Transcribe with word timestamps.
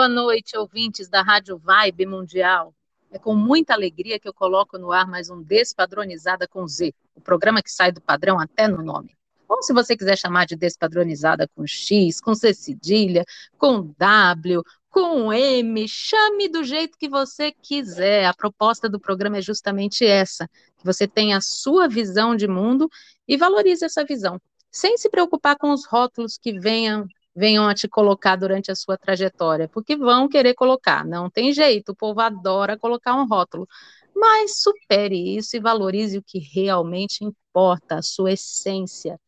Boa 0.00 0.08
noite, 0.08 0.56
ouvintes 0.56 1.10
da 1.10 1.20
Rádio 1.20 1.58
Vibe 1.58 2.06
Mundial. 2.06 2.74
É 3.10 3.18
com 3.18 3.34
muita 3.34 3.74
alegria 3.74 4.18
que 4.18 4.26
eu 4.26 4.32
coloco 4.32 4.78
no 4.78 4.92
ar 4.92 5.06
mais 5.06 5.28
um 5.28 5.42
Despadronizada 5.42 6.48
com 6.48 6.66
Z, 6.66 6.94
o 7.14 7.20
programa 7.20 7.60
que 7.60 7.70
sai 7.70 7.92
do 7.92 8.00
padrão 8.00 8.40
até 8.40 8.66
no 8.66 8.82
nome. 8.82 9.14
Ou 9.46 9.62
se 9.62 9.74
você 9.74 9.94
quiser 9.94 10.16
chamar 10.16 10.46
de 10.46 10.56
Despadronizada 10.56 11.46
com 11.54 11.66
X, 11.66 12.18
com 12.18 12.34
C 12.34 12.54
cedilha, 12.54 13.26
com 13.58 13.94
W, 13.98 14.62
com 14.88 15.30
M, 15.34 15.86
chame 15.86 16.48
do 16.48 16.64
jeito 16.64 16.96
que 16.96 17.06
você 17.06 17.52
quiser. 17.52 18.24
A 18.24 18.32
proposta 18.32 18.88
do 18.88 18.98
programa 18.98 19.36
é 19.36 19.42
justamente 19.42 20.06
essa: 20.06 20.48
que 20.78 20.84
você 20.86 21.06
tenha 21.06 21.36
a 21.36 21.42
sua 21.42 21.86
visão 21.86 22.34
de 22.34 22.48
mundo 22.48 22.88
e 23.28 23.36
valorize 23.36 23.84
essa 23.84 24.02
visão, 24.02 24.40
sem 24.70 24.96
se 24.96 25.10
preocupar 25.10 25.58
com 25.58 25.70
os 25.72 25.84
rótulos 25.84 26.38
que 26.38 26.58
venham 26.58 27.06
venham 27.34 27.68
a 27.68 27.74
te 27.74 27.88
colocar 27.88 28.36
durante 28.36 28.70
a 28.70 28.74
sua 28.74 28.98
trajetória, 28.98 29.68
porque 29.68 29.96
vão 29.96 30.28
querer 30.28 30.54
colocar, 30.54 31.04
não 31.04 31.30
tem 31.30 31.52
jeito, 31.52 31.92
o 31.92 31.96
povo 31.96 32.20
adora 32.20 32.78
colocar 32.78 33.14
um 33.14 33.26
rótulo, 33.26 33.68
mas 34.14 34.60
supere 34.60 35.36
isso 35.36 35.56
e 35.56 35.60
valorize 35.60 36.18
o 36.18 36.22
que 36.22 36.38
realmente 36.38 37.24
importa, 37.24 37.96
a 37.96 38.02
sua 38.02 38.32
essência. 38.32 39.18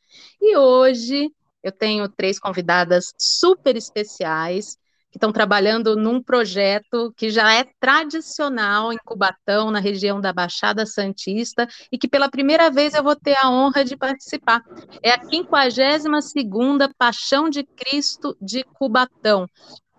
E 0.41 0.57
hoje 0.57 1.31
eu 1.63 1.73
tenho 1.73 2.09
três 2.09 2.39
convidadas 2.39 3.15
super 3.17 3.77
especiais 3.77 4.77
que 5.13 5.19
estão 5.19 5.31
trabalhando 5.31 5.95
num 5.95 6.23
projeto 6.23 7.13
que 7.15 7.29
já 7.29 7.53
é 7.53 7.67
tradicional 7.79 8.91
em 8.91 8.97
Cubatão, 9.05 9.71
na 9.71 9.79
região 9.79 10.19
da 10.19 10.33
Baixada 10.33 10.87
Santista, 10.87 11.69
e 11.93 11.99
que 11.99 12.09
pela 12.09 12.31
primeira 12.31 12.71
vez 12.71 12.95
eu 12.95 13.03
vou 13.03 13.15
ter 13.15 13.37
a 13.37 13.51
honra 13.51 13.85
de 13.85 13.95
participar. 13.95 14.63
É 15.03 15.11
a 15.11 15.21
52ª 15.21 16.91
Paixão 16.97 17.51
de 17.51 17.63
Cristo 17.63 18.35
de 18.41 18.65
Cubatão. 18.65 19.47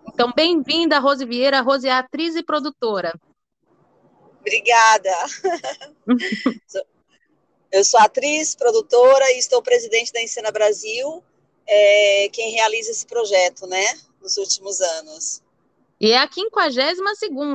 Então, 0.08 0.32
bem-vinda, 0.34 0.98
Rose 0.98 1.24
Vieira. 1.24 1.60
Rose 1.60 1.86
é 1.86 1.92
atriz 1.92 2.34
e 2.34 2.42
produtora. 2.42 3.14
Obrigada. 4.40 5.14
eu 7.70 7.84
sou 7.84 8.00
atriz, 8.00 8.56
produtora 8.56 9.30
e 9.30 9.38
estou 9.38 9.62
presidente 9.62 10.12
da 10.12 10.20
Encena 10.20 10.50
Brasil, 10.50 11.22
é, 11.66 12.28
quem 12.32 12.50
realiza 12.50 12.90
esse 12.90 13.06
projeto, 13.06 13.64
né? 13.68 13.84
Nos 14.24 14.38
últimos 14.38 14.80
anos. 14.80 15.42
E 16.00 16.10
é 16.10 16.18
a 16.18 16.28
52 16.30 16.98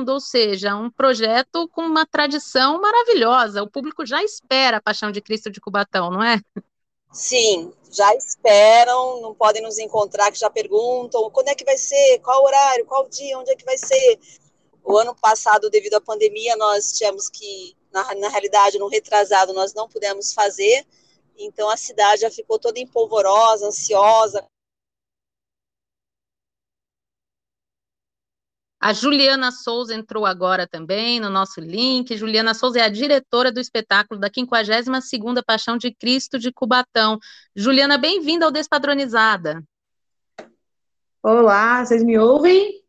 ou 0.08 0.20
seja, 0.20 0.74
um 0.74 0.90
projeto 0.90 1.68
com 1.68 1.82
uma 1.82 2.06
tradição 2.06 2.80
maravilhosa. 2.80 3.62
O 3.62 3.70
público 3.70 4.06
já 4.06 4.22
espera 4.22 4.78
a 4.78 4.80
Paixão 4.80 5.12
de 5.12 5.20
Cristo 5.20 5.50
de 5.50 5.60
Cubatão, 5.60 6.10
não 6.10 6.22
é? 6.22 6.40
Sim, 7.12 7.72
já 7.90 8.14
esperam, 8.14 9.20
não 9.20 9.34
podem 9.34 9.62
nos 9.62 9.78
encontrar, 9.78 10.30
que 10.30 10.38
já 10.38 10.48
perguntam 10.48 11.28
quando 11.30 11.48
é 11.48 11.54
que 11.54 11.64
vai 11.64 11.76
ser, 11.76 12.20
qual 12.20 12.42
horário, 12.44 12.86
qual 12.86 13.08
dia, 13.08 13.38
onde 13.38 13.50
é 13.50 13.56
que 13.56 13.64
vai 13.64 13.76
ser. 13.76 14.18
O 14.84 14.96
ano 14.96 15.14
passado, 15.14 15.68
devido 15.68 15.94
à 15.94 16.00
pandemia, 16.00 16.56
nós 16.56 16.92
tínhamos 16.92 17.28
que, 17.28 17.76
na, 17.92 18.14
na 18.14 18.28
realidade, 18.28 18.78
no 18.78 18.88
retrasado, 18.88 19.52
nós 19.52 19.74
não 19.74 19.88
pudemos 19.88 20.32
fazer, 20.32 20.86
então 21.36 21.68
a 21.68 21.76
cidade 21.76 22.22
já 22.22 22.30
ficou 22.30 22.58
toda 22.58 22.78
empolvorosa, 22.78 23.66
ansiosa, 23.66 24.44
A 28.82 28.94
Juliana 28.94 29.52
Souza 29.52 29.94
entrou 29.94 30.24
agora 30.24 30.66
também 30.66 31.20
no 31.20 31.28
nosso 31.28 31.60
link. 31.60 32.16
Juliana 32.16 32.54
Souza 32.54 32.78
é 32.78 32.82
a 32.82 32.88
diretora 32.88 33.52
do 33.52 33.60
espetáculo 33.60 34.18
da 34.18 34.30
52ª 34.30 35.44
Paixão 35.44 35.76
de 35.76 35.94
Cristo 35.94 36.38
de 36.38 36.50
Cubatão. 36.50 37.18
Juliana, 37.54 37.98
bem-vinda 37.98 38.46
ao 38.46 38.50
Despadronizada. 38.50 39.62
Olá, 41.22 41.84
vocês 41.84 42.02
me 42.02 42.18
ouvem? 42.18 42.82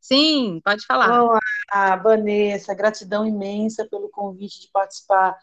Sim, 0.00 0.58
pode 0.64 0.86
falar. 0.86 1.22
Olá, 1.22 1.96
Vanessa, 2.02 2.72
gratidão 2.72 3.26
imensa 3.26 3.86
pelo 3.90 4.08
convite 4.08 4.62
de 4.62 4.70
participar 4.72 5.36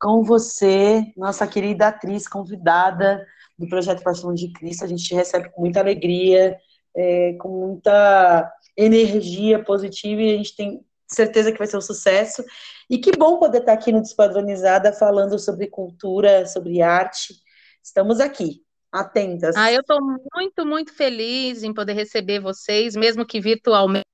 com 0.00 0.22
você, 0.22 1.12
nossa 1.16 1.44
querida 1.44 1.88
atriz 1.88 2.28
convidada 2.28 3.26
do 3.58 3.68
Projeto 3.68 4.04
Paixão 4.04 4.32
de 4.32 4.52
Cristo. 4.52 4.84
A 4.84 4.88
gente 4.88 5.12
recebe 5.12 5.50
com 5.50 5.62
muita 5.62 5.80
alegria, 5.80 6.56
é, 6.96 7.34
com 7.34 7.48
muita 7.48 8.52
energia 8.76 9.62
positiva 9.62 10.20
e 10.20 10.34
a 10.34 10.36
gente 10.36 10.56
tem 10.56 10.84
certeza 11.06 11.52
que 11.52 11.58
vai 11.58 11.66
ser 11.66 11.76
um 11.76 11.82
sucesso. 11.82 12.44
E 12.88 12.98
que 12.98 13.12
bom 13.12 13.38
poder 13.38 13.58
estar 13.58 13.72
aqui 13.72 13.92
no 13.92 14.00
Despadronizada 14.00 14.92
falando 14.92 15.38
sobre 15.38 15.66
cultura, 15.68 16.46
sobre 16.46 16.82
arte. 16.82 17.34
Estamos 17.82 18.20
aqui, 18.20 18.64
atentas. 18.90 19.56
Ah, 19.56 19.72
eu 19.72 19.80
estou 19.80 19.98
muito, 20.34 20.66
muito 20.66 20.94
feliz 20.94 21.62
em 21.62 21.72
poder 21.72 21.92
receber 21.92 22.40
vocês, 22.40 22.96
mesmo 22.96 23.26
que 23.26 23.40
virtualmente 23.40 24.04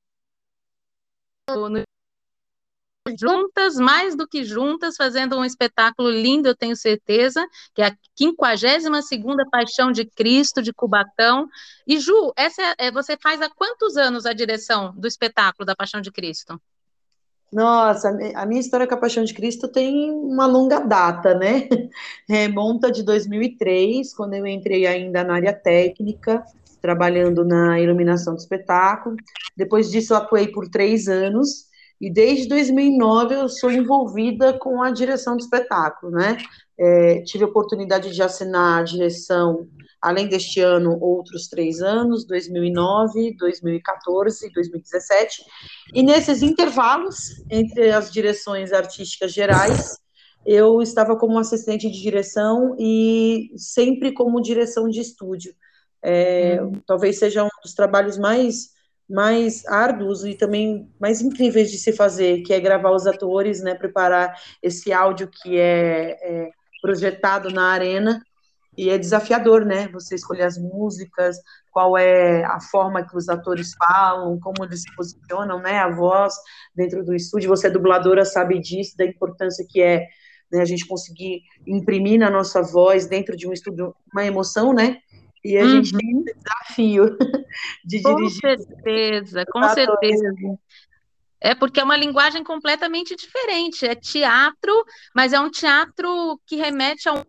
juntas, 3.19 3.77
mais 3.77 4.17
do 4.17 4.27
que 4.27 4.45
juntas, 4.45 4.97
fazendo 4.97 5.37
um 5.37 5.45
espetáculo 5.45 6.11
lindo, 6.11 6.49
eu 6.49 6.57
tenho 6.57 6.75
certeza, 6.75 7.47
que 7.75 7.83
é 7.83 7.87
a 7.87 7.97
52ª 8.19 9.49
Paixão 9.51 9.93
de 9.93 10.05
Cristo, 10.05 10.63
de 10.63 10.73
Cubatão. 10.73 11.49
E, 11.87 11.99
Ju, 11.99 12.33
essa 12.37 12.75
é, 12.79 12.91
você 12.91 13.17
faz 13.17 13.41
há 13.41 13.51
quantos 13.51 13.97
anos 13.97 14.27
a 14.27 14.33
direção 14.33 14.95
do 14.97 15.07
espetáculo 15.07 15.67
da 15.67 15.77
Paixão 15.77 16.01
de 16.01 16.11
Cristo? 16.11 16.61
Nossa, 17.53 18.09
a 18.35 18.45
minha 18.45 18.61
história 18.61 18.87
com 18.87 18.95
a 18.95 18.99
Paixão 18.99 19.23
de 19.23 19.33
Cristo 19.33 19.69
tem 19.69 20.11
uma 20.11 20.47
longa 20.47 20.81
data, 20.81 21.35
né? 21.35 21.69
Remonta 22.29 22.91
de 22.91 23.03
2003, 23.05 24.13
quando 24.15 24.35
eu 24.35 24.47
entrei 24.47 24.87
ainda 24.87 25.23
na 25.23 25.35
área 25.35 25.53
técnica, 25.53 26.45
trabalhando 26.83 27.45
na 27.45 27.81
iluminação 27.81 28.35
do 28.35 28.41
espetáculo. 28.41 29.17
Depois 29.57 29.91
disso, 29.91 30.15
atuei 30.15 30.49
por 30.49 30.69
três 30.69 31.09
anos 31.09 31.67
e 32.01 32.13
desde 32.13 32.49
2009 32.49 33.35
eu 33.35 33.49
sou 33.49 33.71
envolvida 33.71 34.53
com 34.59 34.83
a 34.83 34.91
direção 34.91 35.37
do 35.37 35.41
espetáculo, 35.41 36.13
né? 36.13 36.37
É, 36.79 37.23
tive 37.23 37.45
a 37.45 37.47
oportunidade 37.47 38.13
de 38.13 38.23
assinar 38.23 38.81
a 38.81 38.83
direção, 38.83 39.67
além 40.01 40.29
deste 40.29 40.61
ano, 40.61 40.99
outros 41.01 41.49
três 41.49 41.81
anos, 41.81 42.27
2009, 42.27 43.35
2014 43.39 44.47
e 44.47 44.53
2017. 44.53 45.43
E 45.95 46.03
nesses 46.03 46.43
intervalos 46.43 47.43
entre 47.51 47.91
as 47.91 48.13
direções 48.13 48.73
artísticas 48.73 49.33
gerais, 49.33 49.97
eu 50.45 50.83
estava 50.83 51.17
como 51.17 51.39
assistente 51.39 51.91
de 51.91 52.01
direção 52.01 52.77
e 52.79 53.51
sempre 53.57 54.13
como 54.13 54.43
direção 54.43 54.89
de 54.89 55.01
estúdio. 55.01 55.55
É, 56.03 56.61
uhum. 56.63 56.73
Talvez 56.87 57.19
seja 57.19 57.43
um 57.43 57.49
dos 57.65 57.73
trabalhos 57.73 58.19
mais 58.19 58.76
mais 59.09 59.65
árduos 59.67 60.25
e 60.25 60.35
também 60.35 60.91
mais 61.01 61.21
incríveis 61.21 61.71
de 61.71 61.79
se 61.79 61.93
fazer, 61.93 62.43
que 62.43 62.53
é 62.53 62.61
gravar 62.61 62.91
os 62.91 63.07
atores, 63.07 63.63
né, 63.63 63.75
preparar 63.75 64.35
esse 64.63 64.93
áudio 64.93 65.29
que 65.29 65.59
é, 65.59 66.19
é 66.23 66.51
projetado 66.83 67.51
na 67.51 67.71
arena 67.71 68.21
e 68.77 68.91
é 68.91 68.99
desafiador, 68.99 69.65
né? 69.65 69.89
Você 69.89 70.15
escolher 70.15 70.43
as 70.43 70.59
músicas, 70.59 71.39
qual 71.71 71.97
é 71.97 72.45
a 72.45 72.61
forma 72.61 73.07
que 73.07 73.17
os 73.17 73.29
atores 73.29 73.73
falam, 73.79 74.39
como 74.39 74.65
eles 74.65 74.83
se 74.83 74.95
posicionam, 74.95 75.61
né? 75.61 75.79
A 75.79 75.89
voz 75.89 76.35
dentro 76.75 77.03
do 77.03 77.15
estúdio. 77.15 77.49
Você 77.49 77.69
é 77.69 77.71
dubladora, 77.71 78.25
sabe 78.25 78.61
disso, 78.61 78.97
da 78.97 79.05
importância 79.07 79.65
que 79.69 79.81
é 79.81 80.07
né, 80.53 80.61
a 80.61 80.65
gente 80.65 80.87
conseguir 80.87 81.41
imprimir 81.67 82.21
na 82.21 82.31
nossa 82.31 82.63
voz 82.63 83.07
dentro 83.07 83.37
de 83.37 83.49
um 83.49 83.53
estúdio 83.53 83.95
uma 84.13 84.25
emoção, 84.25 84.73
né? 84.73 84.99
E 85.47 85.57
a 85.59 85.63
uhum. 85.63 85.71
gente 85.85 85.97
tem 85.97 86.11
esse 86.11 86.35
desafio 86.35 87.17
de 87.85 88.03
com 88.03 88.17
dirigir. 88.17 88.41
Com 88.41 88.59
certeza, 88.59 89.45
com 89.47 89.63
certeza. 89.69 90.59
É 91.41 91.55
porque 91.55 91.79
é 91.79 91.85
uma 91.85 91.97
linguagem 91.97 92.43
completamente 92.43 93.15
diferente. 93.15 93.87
É 93.87 93.95
teatro, 93.95 94.85
mas 95.15 95.33
é 95.33 95.41
um 95.41 95.51
teatro 95.51 96.41
que 96.47 96.57
remete 96.57 97.09
a 97.09 97.15
um 97.15 97.23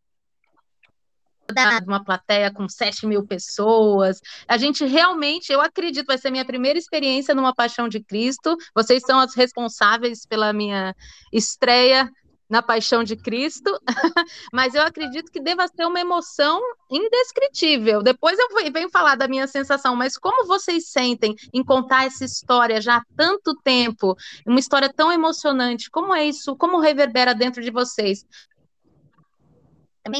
uma 1.87 2.03
plateia 2.03 2.51
com 2.51 2.67
7 2.67 3.05
mil 3.05 3.25
pessoas. 3.25 4.19
A 4.47 4.57
gente 4.57 4.85
realmente, 4.85 5.51
eu 5.51 5.61
acredito, 5.61 6.07
vai 6.07 6.17
ser 6.17 6.29
minha 6.29 6.43
primeira 6.43 6.77
experiência 6.77 7.33
numa 7.33 7.55
Paixão 7.55 7.87
de 7.87 8.03
Cristo. 8.03 8.57
Vocês 8.75 9.01
são 9.05 9.19
as 9.19 9.33
responsáveis 9.33 10.25
pela 10.25 10.51
minha 10.51 10.93
estreia 11.31 12.11
na 12.49 12.61
Paixão 12.61 13.03
de 13.03 13.15
Cristo, 13.15 13.77
mas 14.53 14.73
eu 14.73 14.81
acredito 14.81 15.31
que 15.31 15.41
deva 15.41 15.67
ser 15.67 15.85
uma 15.85 15.99
emoção 15.99 16.61
indescritível. 16.89 18.01
Depois 18.01 18.37
eu 18.39 18.47
venho 18.71 18.89
falar 18.89 19.15
da 19.15 19.27
minha 19.27 19.47
sensação, 19.47 19.95
mas 19.95 20.17
como 20.17 20.47
vocês 20.47 20.89
sentem 20.89 21.35
em 21.53 21.63
contar 21.63 22.05
essa 22.05 22.23
história 22.23 22.79
já 22.79 22.97
há 22.97 23.03
tanto 23.15 23.55
tempo, 23.63 24.15
uma 24.45 24.59
história 24.59 24.91
tão 24.91 25.11
emocionante? 25.11 25.89
Como 25.89 26.13
é 26.13 26.25
isso? 26.25 26.55
Como 26.55 26.79
reverbera 26.79 27.35
dentro 27.35 27.61
de 27.61 27.71
vocês? 27.71 28.25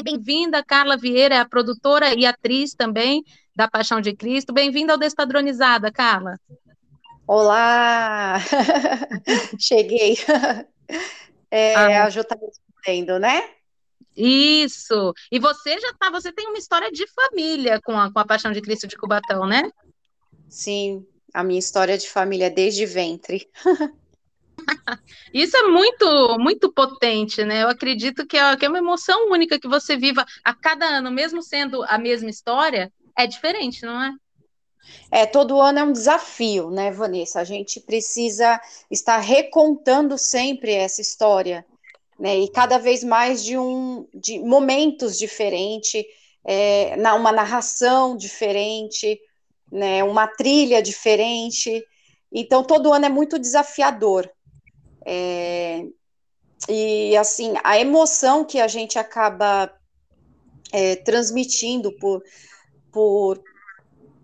Bem-vinda, 0.04 0.62
Carla 0.62 0.98
Vieira, 0.98 1.36
é 1.36 1.38
a 1.38 1.48
produtora 1.48 2.14
e 2.14 2.26
atriz 2.26 2.74
também 2.74 3.24
da 3.56 3.66
Paixão 3.66 4.02
de 4.02 4.14
Cristo. 4.14 4.52
Bem-vinda 4.52 4.92
ao 4.92 4.98
Despadronizada, 4.98 5.90
Carla. 5.90 6.38
Olá! 7.26 8.38
Cheguei. 9.58 10.16
É, 11.50 11.74
ah. 11.74 12.04
A 12.04 12.10
Ju 12.10 12.20
está 12.20 12.36
respondendo, 12.36 13.18
né? 13.18 13.42
Isso. 14.16 15.14
E 15.30 15.38
você 15.38 15.78
já 15.78 15.92
tá, 15.94 16.10
você 16.10 16.32
tem 16.32 16.48
uma 16.48 16.58
história 16.58 16.90
de 16.90 17.06
família 17.06 17.80
com 17.80 17.98
a, 17.98 18.12
com 18.12 18.18
a 18.18 18.26
Paixão 18.26 18.52
de 18.52 18.60
Cristo 18.60 18.86
de 18.86 18.96
Cubatão, 18.96 19.46
né? 19.46 19.70
Sim, 20.48 21.06
a 21.32 21.44
minha 21.44 21.58
história 21.58 21.96
de 21.96 22.08
família 22.08 22.46
é 22.46 22.50
desde 22.50 22.84
ventre. 22.84 23.48
Isso 25.32 25.56
é 25.56 25.62
muito, 25.68 26.36
muito 26.38 26.72
potente, 26.72 27.44
né? 27.44 27.62
Eu 27.62 27.68
acredito 27.68 28.26
que 28.26 28.36
é, 28.36 28.56
que 28.56 28.66
é 28.66 28.68
uma 28.68 28.78
emoção 28.78 29.30
única 29.30 29.58
que 29.58 29.68
você 29.68 29.96
viva 29.96 30.26
a 30.44 30.52
cada 30.52 30.84
ano, 30.84 31.10
mesmo 31.10 31.40
sendo 31.42 31.84
a 31.84 31.96
mesma 31.96 32.28
história, 32.28 32.92
é 33.16 33.26
diferente, 33.26 33.84
não 33.84 34.02
é? 34.02 34.12
É, 35.10 35.24
todo 35.26 35.60
ano 35.60 35.78
é 35.78 35.84
um 35.84 35.92
desafio, 35.92 36.70
né, 36.70 36.90
Vanessa? 36.90 37.40
A 37.40 37.44
gente 37.44 37.80
precisa 37.80 38.60
estar 38.90 39.18
recontando 39.18 40.18
sempre 40.18 40.72
essa 40.72 41.00
história, 41.00 41.64
né? 42.18 42.38
E 42.38 42.48
cada 42.50 42.78
vez 42.78 43.02
mais 43.02 43.42
de 43.42 43.56
um 43.56 44.06
de 44.12 44.38
momentos 44.40 45.18
diferentes, 45.18 46.04
é, 46.44 46.94
uma 47.14 47.32
narração 47.32 48.16
diferente, 48.16 49.18
né? 49.70 50.04
Uma 50.04 50.26
trilha 50.26 50.82
diferente. 50.82 51.82
Então, 52.30 52.62
todo 52.62 52.92
ano 52.92 53.06
é 53.06 53.08
muito 53.08 53.38
desafiador. 53.38 54.30
É, 55.06 55.86
e 56.68 57.16
assim, 57.16 57.54
a 57.64 57.78
emoção 57.78 58.44
que 58.44 58.60
a 58.60 58.68
gente 58.68 58.98
acaba 58.98 59.72
é, 60.72 60.96
transmitindo 60.96 61.92
por, 61.92 62.22
por 62.92 63.42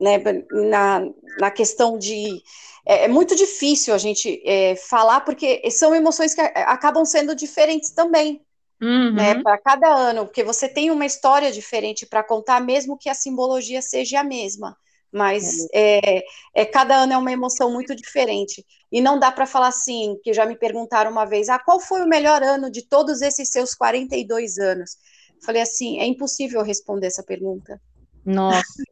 né, 0.00 0.19
na, 0.50 1.02
na 1.38 1.50
questão 1.50 1.99
de. 1.99 2.43
É, 2.87 3.05
é 3.05 3.08
muito 3.08 3.35
difícil 3.35 3.94
a 3.94 3.99
gente 3.99 4.43
é, 4.44 4.76
falar, 4.76 5.20
porque 5.20 5.70
são 5.70 5.94
emoções 5.94 6.35
que 6.35 6.41
acabam 6.41 7.05
sendo 7.05 7.35
diferentes 7.35 7.91
também. 7.91 8.41
Uhum. 8.82 9.14
Né, 9.14 9.41
para 9.41 9.56
cada 9.56 9.88
ano, 9.88 10.26
porque 10.26 10.43
você 10.43 10.69
tem 10.69 10.91
uma 10.91 11.06
história 11.06 11.50
diferente 11.50 12.05
para 12.05 12.25
contar, 12.25 12.61
mesmo 12.61 12.99
que 12.99 13.08
a 13.08 13.14
simbologia 13.14 13.81
seja 13.81 14.20
a 14.20 14.25
mesma, 14.25 14.76
mas 15.12 15.44
uhum. 15.44 15.69
é, 15.73 16.23
é, 16.52 16.67
cada 16.67 16.96
ano 16.96 17.12
é 17.12 17.17
uma 17.17 17.32
emoção 17.32 17.73
muito 17.73 17.94
diferente. 17.94 18.67
E 18.91 19.00
não 19.00 19.19
dá 19.19 19.31
para 19.31 19.46
falar 19.46 19.69
assim, 19.69 20.19
que 20.23 20.35
já 20.35 20.44
me 20.44 20.56
perguntaram 20.56 21.11
uma 21.12 21.25
vez, 21.25 21.49
ah, 21.49 21.58
qual 21.58 21.79
foi 21.79 22.02
o 22.02 22.08
melhor 22.08 22.43
ano 22.43 22.69
de 22.69 22.82
todos 22.82 23.23
esses 23.23 23.49
seus 23.49 23.75
42 23.75 24.58
anos? 24.58 24.96
Falei 25.44 25.62
assim, 25.62 26.00
é 26.00 26.05
impossível 26.05 26.62
responder 26.62 27.06
essa 27.06 27.23
pergunta. 27.23 27.81
Nossa. 28.25 28.82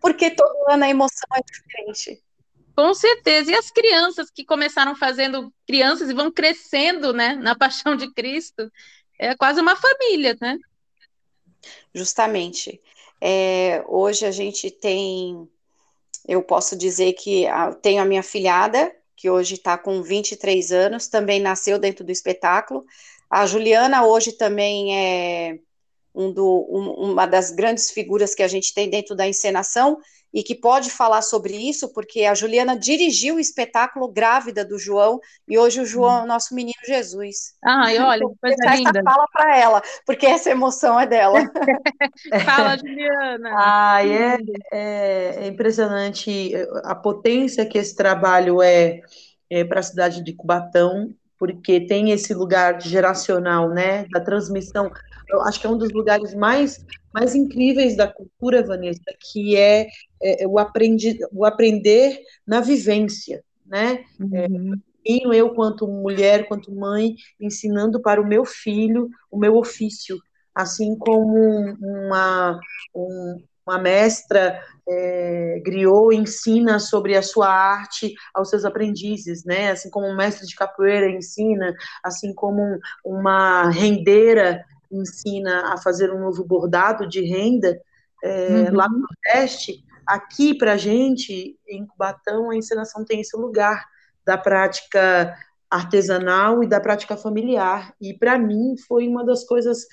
Porque 0.00 0.30
todo 0.30 0.70
ano 0.70 0.84
a 0.84 0.88
emoção 0.88 1.28
é 1.34 1.40
diferente. 1.40 2.22
Com 2.74 2.94
certeza. 2.94 3.50
E 3.50 3.54
as 3.54 3.70
crianças 3.70 4.30
que 4.30 4.44
começaram 4.44 4.94
fazendo 4.96 5.52
crianças 5.66 6.10
e 6.10 6.14
vão 6.14 6.30
crescendo, 6.30 7.12
né, 7.12 7.34
na 7.34 7.54
paixão 7.54 7.96
de 7.96 8.12
Cristo, 8.12 8.70
é 9.18 9.36
quase 9.36 9.60
uma 9.60 9.76
família, 9.76 10.36
né? 10.40 10.58
Justamente. 11.94 12.80
É, 13.20 13.84
hoje 13.86 14.26
a 14.26 14.30
gente 14.30 14.70
tem, 14.70 15.48
eu 16.26 16.42
posso 16.42 16.76
dizer 16.76 17.12
que 17.12 17.46
a, 17.46 17.72
tenho 17.72 18.02
a 18.02 18.04
minha 18.04 18.22
filhada, 18.22 18.94
que 19.14 19.30
hoje 19.30 19.54
está 19.54 19.78
com 19.78 20.02
23 20.02 20.72
anos, 20.72 21.06
também 21.06 21.40
nasceu 21.40 21.78
dentro 21.78 22.04
do 22.04 22.10
espetáculo. 22.10 22.84
A 23.30 23.46
Juliana 23.46 24.04
hoje 24.04 24.32
também 24.32 24.96
é 24.96 25.58
um 26.14 26.32
do, 26.32 26.66
um, 26.70 27.12
uma 27.12 27.26
das 27.26 27.50
grandes 27.50 27.90
figuras 27.90 28.34
que 28.34 28.42
a 28.42 28.48
gente 28.48 28.74
tem 28.74 28.88
dentro 28.88 29.14
da 29.14 29.26
encenação 29.26 29.98
e 30.32 30.42
que 30.42 30.54
pode 30.54 30.90
falar 30.90 31.20
sobre 31.20 31.54
isso, 31.56 31.92
porque 31.92 32.24
a 32.24 32.34
Juliana 32.34 32.76
dirigiu 32.76 33.36
o 33.36 33.40
espetáculo 33.40 34.08
grávida 34.08 34.64
do 34.64 34.78
João 34.78 35.20
e 35.46 35.58
hoje 35.58 35.80
o 35.80 35.84
João 35.84 36.20
é 36.20 36.22
o 36.22 36.26
nosso 36.26 36.54
menino 36.54 36.78
Jesus. 36.86 37.54
Ai, 37.62 37.98
olha, 37.98 38.24
então, 38.24 38.34
coisa 38.40 38.74
linda. 38.74 39.02
Fala 39.04 39.26
para 39.30 39.58
ela, 39.58 39.82
porque 40.06 40.24
essa 40.24 40.50
emoção 40.50 40.98
é 40.98 41.06
dela. 41.06 41.38
fala, 42.46 42.78
Juliana. 42.78 43.50
Ai, 43.54 44.10
é, 44.10 44.38
é, 44.72 45.34
é, 45.44 45.46
impressionante 45.48 46.52
a 46.82 46.94
potência 46.94 47.66
que 47.66 47.76
esse 47.76 47.94
trabalho 47.94 48.62
é, 48.62 49.02
é 49.50 49.64
para 49.64 49.80
a 49.80 49.84
cidade 49.84 50.22
de 50.22 50.32
Cubatão, 50.32 51.14
porque 51.42 51.80
tem 51.80 52.12
esse 52.12 52.32
lugar 52.32 52.80
geracional, 52.80 53.68
né, 53.68 54.06
da 54.12 54.20
transmissão 54.20 54.92
eu 55.28 55.40
acho 55.40 55.60
que 55.60 55.66
é 55.66 55.70
um 55.70 55.76
dos 55.76 55.90
lugares 55.90 56.34
mais, 56.34 56.84
mais 57.12 57.34
incríveis 57.34 57.96
da 57.96 58.06
cultura, 58.06 58.64
Vanessa, 58.64 59.02
que 59.18 59.56
é, 59.56 59.88
é, 60.22 60.44
é 60.44 60.46
o, 60.46 60.56
aprendi, 60.56 61.18
o 61.32 61.44
aprender 61.44 62.20
na 62.46 62.60
vivência, 62.60 63.42
né? 63.66 64.04
Uhum. 64.20 64.74
É, 65.04 65.36
eu, 65.36 65.52
quanto 65.52 65.88
mulher, 65.88 66.46
quanto 66.46 66.72
mãe, 66.72 67.16
ensinando 67.40 68.00
para 68.00 68.20
o 68.20 68.26
meu 68.26 68.44
filho 68.44 69.08
o 69.28 69.36
meu 69.36 69.56
ofício, 69.56 70.20
assim 70.54 70.94
como 70.96 71.76
uma, 71.80 72.60
um, 72.94 73.42
uma 73.66 73.78
mestra 73.78 74.60
é, 74.88 75.60
griot 75.64 76.14
ensina 76.14 76.78
sobre 76.78 77.16
a 77.16 77.22
sua 77.22 77.48
arte 77.48 78.14
aos 78.34 78.50
seus 78.50 78.64
aprendizes, 78.64 79.44
né? 79.44 79.70
Assim 79.70 79.90
como 79.90 80.06
um 80.06 80.16
mestre 80.16 80.46
de 80.46 80.54
capoeira 80.54 81.08
ensina, 81.10 81.74
assim 82.02 82.34
como 82.34 82.78
uma 83.04 83.70
rendeira 83.70 84.64
ensina 84.90 85.72
a 85.72 85.78
fazer 85.78 86.12
um 86.12 86.20
novo 86.20 86.44
bordado 86.44 87.08
de 87.08 87.20
renda 87.22 87.80
é, 88.22 88.48
uhum. 88.48 88.76
lá 88.76 88.88
no 88.88 88.98
Nordeste, 89.00 89.84
aqui 90.06 90.54
para 90.54 90.74
a 90.74 90.76
gente, 90.76 91.58
em 91.68 91.86
Cubatão, 91.86 92.50
a 92.50 92.56
encenação 92.56 93.04
tem 93.04 93.20
esse 93.20 93.36
lugar 93.36 93.84
da 94.24 94.38
prática 94.38 95.34
artesanal 95.70 96.62
e 96.62 96.68
da 96.68 96.80
prática 96.80 97.16
familiar. 97.16 97.94
E 98.00 98.14
para 98.14 98.38
mim 98.38 98.76
foi 98.86 99.08
uma 99.08 99.24
das 99.24 99.44
coisas 99.44 99.86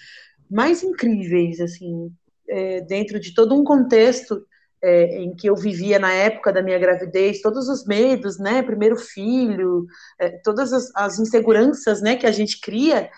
mais 0.50 0.83
incríveis, 0.83 1.60
assim, 1.60 2.12
é, 2.50 2.81
dentro 2.81 3.19
de 3.19 3.34
todo 3.34 3.56
um 3.56 3.63
contexto 3.63 4.46
é, 4.81 5.22
em 5.22 5.36
que 5.36 5.50
eu 5.50 5.56
vivia 5.56 6.00
na 6.00 6.12
época 6.12 6.54
da 6.54 6.62
minha 6.62 6.80
gravidez, 6.80 7.42
todos 7.42 7.68
os 7.68 7.86
medos, 7.86 8.40
né, 8.40 8.63
primeiro 8.63 8.96
filho, 8.96 9.85
é, 10.19 10.30
todas 10.44 10.71
as, 10.71 10.90
as, 10.95 11.19
inseguranças, 11.19 12.02
né, 12.02 12.16
que 12.16 12.26
a 12.26 12.31
gente 12.31 12.59
cria, 12.62 13.09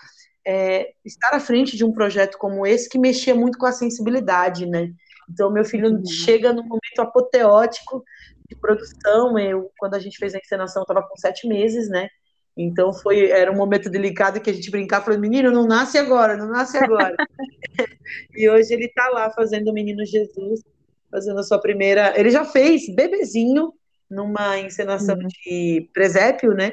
é, 0.46 0.90
estar 1.04 1.34
à 1.34 1.40
frente 1.40 1.76
de 1.76 1.84
um 1.84 1.92
projeto 1.92 2.36
como 2.36 2.66
esse 2.66 2.88
que 2.88 2.98
mexia 2.98 3.34
muito 3.34 3.58
com 3.58 3.66
a 3.66 3.72
sensibilidade, 3.72 4.66
né? 4.66 4.90
Então, 5.30 5.52
meu 5.52 5.64
filho 5.64 5.90
uhum. 5.90 6.04
chega 6.04 6.52
no 6.52 6.62
momento 6.62 6.98
apoteótico 7.00 8.04
de 8.48 8.56
produção. 8.56 9.38
Eu, 9.38 9.70
quando 9.78 9.94
a 9.94 10.00
gente 10.00 10.18
fez 10.18 10.34
a 10.34 10.38
encenação, 10.38 10.82
estava 10.82 11.02
com 11.02 11.16
sete 11.16 11.46
meses, 11.46 11.88
né? 11.88 12.08
Então 12.56 12.92
foi 12.92 13.30
era 13.30 13.50
um 13.50 13.56
momento 13.56 13.88
delicado 13.88 14.40
que 14.40 14.50
a 14.50 14.52
gente 14.52 14.70
brincava, 14.70 15.06
falando, 15.06 15.20
menino, 15.20 15.50
não 15.50 15.66
nasce 15.66 15.96
agora, 15.96 16.36
não 16.36 16.48
nasce 16.48 16.76
agora. 16.76 17.16
e 18.36 18.48
hoje 18.48 18.74
ele 18.74 18.86
está 18.86 19.08
lá 19.08 19.30
fazendo 19.30 19.70
o 19.70 19.72
Menino 19.72 20.04
Jesus, 20.04 20.62
fazendo 21.10 21.40
a 21.40 21.42
sua 21.42 21.58
primeira. 21.58 22.12
Ele 22.18 22.30
já 22.30 22.44
fez 22.44 22.94
bebezinho 22.94 23.72
numa 24.10 24.58
encenação 24.58 25.16
uhum. 25.16 25.28
de 25.28 25.88
presépio, 25.94 26.52
né? 26.52 26.72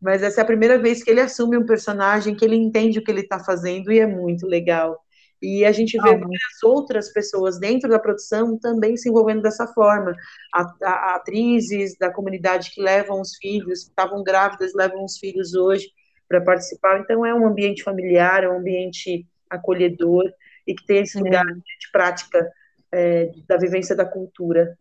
mas 0.00 0.22
essa 0.22 0.40
é 0.40 0.42
a 0.42 0.46
primeira 0.46 0.78
vez 0.78 1.02
que 1.02 1.10
ele 1.10 1.20
assume 1.20 1.58
um 1.58 1.66
personagem, 1.66 2.34
que 2.34 2.44
ele 2.44 2.56
entende 2.56 2.98
o 2.98 3.04
que 3.04 3.10
ele 3.10 3.20
está 3.20 3.38
fazendo 3.38 3.92
e 3.92 4.00
é 4.00 4.06
muito 4.06 4.46
legal. 4.46 4.98
E 5.42 5.64
a 5.64 5.72
gente 5.72 5.96
vê 5.96 6.10
várias 6.10 6.62
outras 6.62 7.10
pessoas 7.12 7.58
dentro 7.58 7.88
da 7.88 7.98
produção 7.98 8.58
também 8.58 8.96
se 8.96 9.08
envolvendo 9.08 9.40
dessa 9.40 9.66
forma. 9.66 10.14
A, 10.54 10.62
a, 10.82 10.90
a 10.90 11.16
atrizes 11.16 11.96
da 11.98 12.12
comunidade 12.12 12.70
que 12.70 12.82
levam 12.82 13.20
os 13.20 13.36
filhos, 13.36 13.84
que 13.84 13.90
estavam 13.90 14.22
grávidas, 14.22 14.74
levam 14.74 15.04
os 15.04 15.16
filhos 15.18 15.54
hoje 15.54 15.88
para 16.28 16.40
participar. 16.40 17.00
Então, 17.00 17.24
é 17.24 17.34
um 17.34 17.46
ambiente 17.46 17.82
familiar, 17.82 18.44
é 18.44 18.48
um 18.48 18.58
ambiente 18.58 19.26
acolhedor 19.48 20.30
e 20.66 20.74
que 20.74 20.84
tem 20.84 21.02
esse 21.02 21.18
lugar 21.18 21.44
de 21.44 21.90
prática 21.90 22.52
é, 22.92 23.30
da 23.48 23.56
vivência 23.56 23.96
da 23.96 24.04
cultura. 24.04 24.76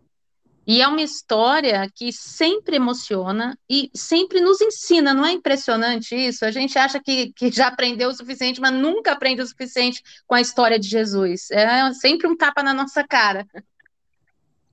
E 0.69 0.83
é 0.83 0.87
uma 0.87 1.01
história 1.01 1.89
que 1.95 2.13
sempre 2.13 2.75
emociona 2.75 3.57
e 3.67 3.89
sempre 3.91 4.39
nos 4.39 4.61
ensina, 4.61 5.15
não 5.15 5.25
é 5.25 5.31
impressionante 5.31 6.15
isso? 6.15 6.45
A 6.45 6.51
gente 6.51 6.77
acha 6.77 7.01
que, 7.03 7.33
que 7.33 7.51
já 7.51 7.69
aprendeu 7.69 8.07
o 8.09 8.13
suficiente, 8.13 8.61
mas 8.61 8.71
nunca 8.71 9.13
aprende 9.13 9.41
o 9.41 9.47
suficiente 9.47 10.03
com 10.27 10.35
a 10.35 10.41
história 10.41 10.77
de 10.77 10.87
Jesus. 10.87 11.49
É 11.49 11.91
sempre 11.93 12.27
um 12.27 12.37
tapa 12.37 12.61
na 12.61 12.71
nossa 12.71 13.03
cara. 13.03 13.47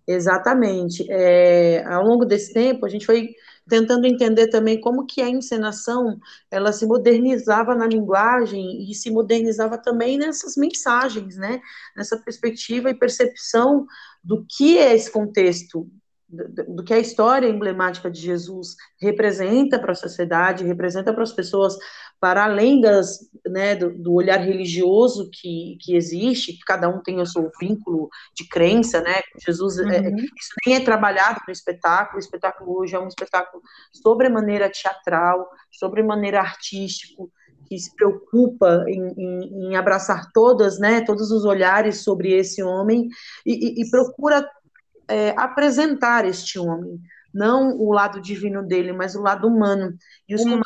Exatamente. 0.06 1.02
É, 1.08 1.82
ao 1.86 2.04
longo 2.04 2.26
desse 2.26 2.52
tempo, 2.52 2.84
a 2.84 2.90
gente 2.90 3.06
foi 3.06 3.30
tentando 3.68 4.06
entender 4.06 4.48
também 4.48 4.80
como 4.80 5.06
que 5.06 5.20
a 5.20 5.28
encenação 5.28 6.18
ela 6.50 6.72
se 6.72 6.86
modernizava 6.86 7.74
na 7.74 7.86
linguagem 7.86 8.88
e 8.88 8.94
se 8.94 9.10
modernizava 9.10 9.76
também 9.76 10.16
nessas 10.16 10.56
mensagens, 10.56 11.36
né? 11.36 11.60
Nessa 11.96 12.16
perspectiva 12.16 12.90
e 12.90 12.94
percepção 12.94 13.86
do 14.22 14.46
que 14.48 14.78
é 14.78 14.94
esse 14.94 15.10
contexto 15.10 15.88
do, 16.28 16.82
que 16.82 16.92
a 16.92 16.98
história 16.98 17.48
emblemática 17.48 18.10
de 18.10 18.20
Jesus 18.20 18.74
representa 19.00 19.78
para 19.78 19.92
a 19.92 19.96
sociedade, 19.96 20.64
representa 20.64 21.12
para 21.12 21.22
as 21.22 21.32
pessoas, 21.32 21.76
para 22.18 22.44
além 22.44 22.80
das, 22.80 23.18
né, 23.46 23.76
do, 23.76 23.96
do, 23.96 24.12
olhar 24.14 24.38
religioso 24.38 25.30
que, 25.32 25.76
que 25.80 25.94
existe, 25.94 26.54
que 26.54 26.64
cada 26.66 26.88
um 26.88 27.00
tem 27.00 27.20
o 27.20 27.26
seu 27.26 27.50
vínculo 27.60 28.08
de 28.34 28.48
crença, 28.48 29.00
né? 29.00 29.20
Jesus, 29.44 29.78
é, 29.78 29.82
uhum. 29.82 29.90
é, 29.90 30.10
isso 30.10 30.52
nem 30.66 30.76
é 30.76 30.80
trabalhado 30.80 31.40
no 31.46 31.52
espetáculo. 31.52 32.16
O 32.16 32.20
espetáculo 32.20 32.78
hoje 32.78 32.96
é 32.96 32.98
um 32.98 33.08
espetáculo 33.08 33.62
sobremaneira 33.92 34.68
teatral, 34.68 35.48
sobremaneira 35.70 36.40
artístico, 36.40 37.30
que 37.68 37.78
se 37.78 37.94
preocupa 37.94 38.84
em, 38.88 39.12
em, 39.16 39.68
em, 39.68 39.76
abraçar 39.76 40.30
todas, 40.32 40.78
né, 40.78 41.00
todos 41.02 41.30
os 41.30 41.44
olhares 41.44 42.02
sobre 42.02 42.32
esse 42.32 42.62
homem 42.62 43.08
e, 43.44 43.80
e, 43.80 43.82
e 43.82 43.90
procura 43.90 44.48
é, 45.08 45.34
apresentar 45.36 46.24
este 46.24 46.58
homem, 46.58 47.00
não 47.32 47.76
o 47.78 47.92
lado 47.92 48.20
divino 48.20 48.62
dele, 48.62 48.92
mas 48.92 49.14
o 49.14 49.22
lado 49.22 49.46
humano 49.46 49.94
e 50.28 50.34
os 50.34 50.42
humano. 50.42 50.62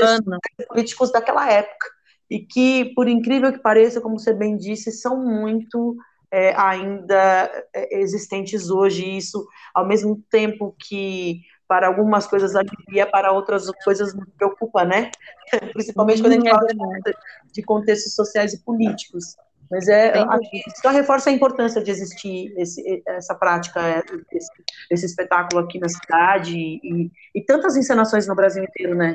políticos 0.68 1.10
daquela 1.10 1.50
época 1.50 1.86
e 2.30 2.38
que, 2.38 2.92
por 2.94 3.08
incrível 3.08 3.52
que 3.52 3.58
pareça, 3.58 4.00
como 4.00 4.18
você 4.18 4.32
bem 4.32 4.56
disse, 4.56 4.92
são 4.92 5.24
muito 5.24 5.96
é, 6.30 6.54
ainda 6.54 7.50
é, 7.74 8.00
existentes 8.00 8.70
hoje. 8.70 9.04
E 9.04 9.18
isso, 9.18 9.44
ao 9.74 9.84
mesmo 9.86 10.22
tempo 10.30 10.74
que 10.78 11.40
para 11.66 11.88
algumas 11.88 12.26
coisas 12.26 12.54
alivia, 12.54 13.06
para 13.06 13.32
outras 13.32 13.68
coisas 13.84 14.14
nos 14.14 14.28
preocupa, 14.36 14.84
né? 14.84 15.10
Principalmente 15.72 16.20
quando 16.20 16.32
a 16.32 16.36
gente 16.36 16.48
é 16.48 16.50
fala 16.50 16.66
de 17.52 17.62
contextos 17.62 18.14
sociais 18.14 18.52
e 18.52 18.62
políticos. 18.64 19.36
Mas 19.70 19.86
é, 19.86 20.12
só 20.82 20.90
reforça 20.90 21.30
a 21.30 21.32
importância 21.32 21.82
de 21.82 21.90
existir 21.90 22.52
esse, 22.56 23.02
essa 23.06 23.34
prática, 23.34 23.80
é, 23.80 24.02
esse, 24.32 24.50
esse, 24.90 25.06
espetáculo 25.06 25.62
aqui 25.62 25.78
na 25.78 25.88
cidade 25.88 26.56
e, 26.56 27.10
e 27.32 27.40
tantas 27.44 27.76
encenações 27.76 28.26
no 28.26 28.34
Brasil 28.34 28.64
inteiro, 28.64 28.96
né? 28.96 29.14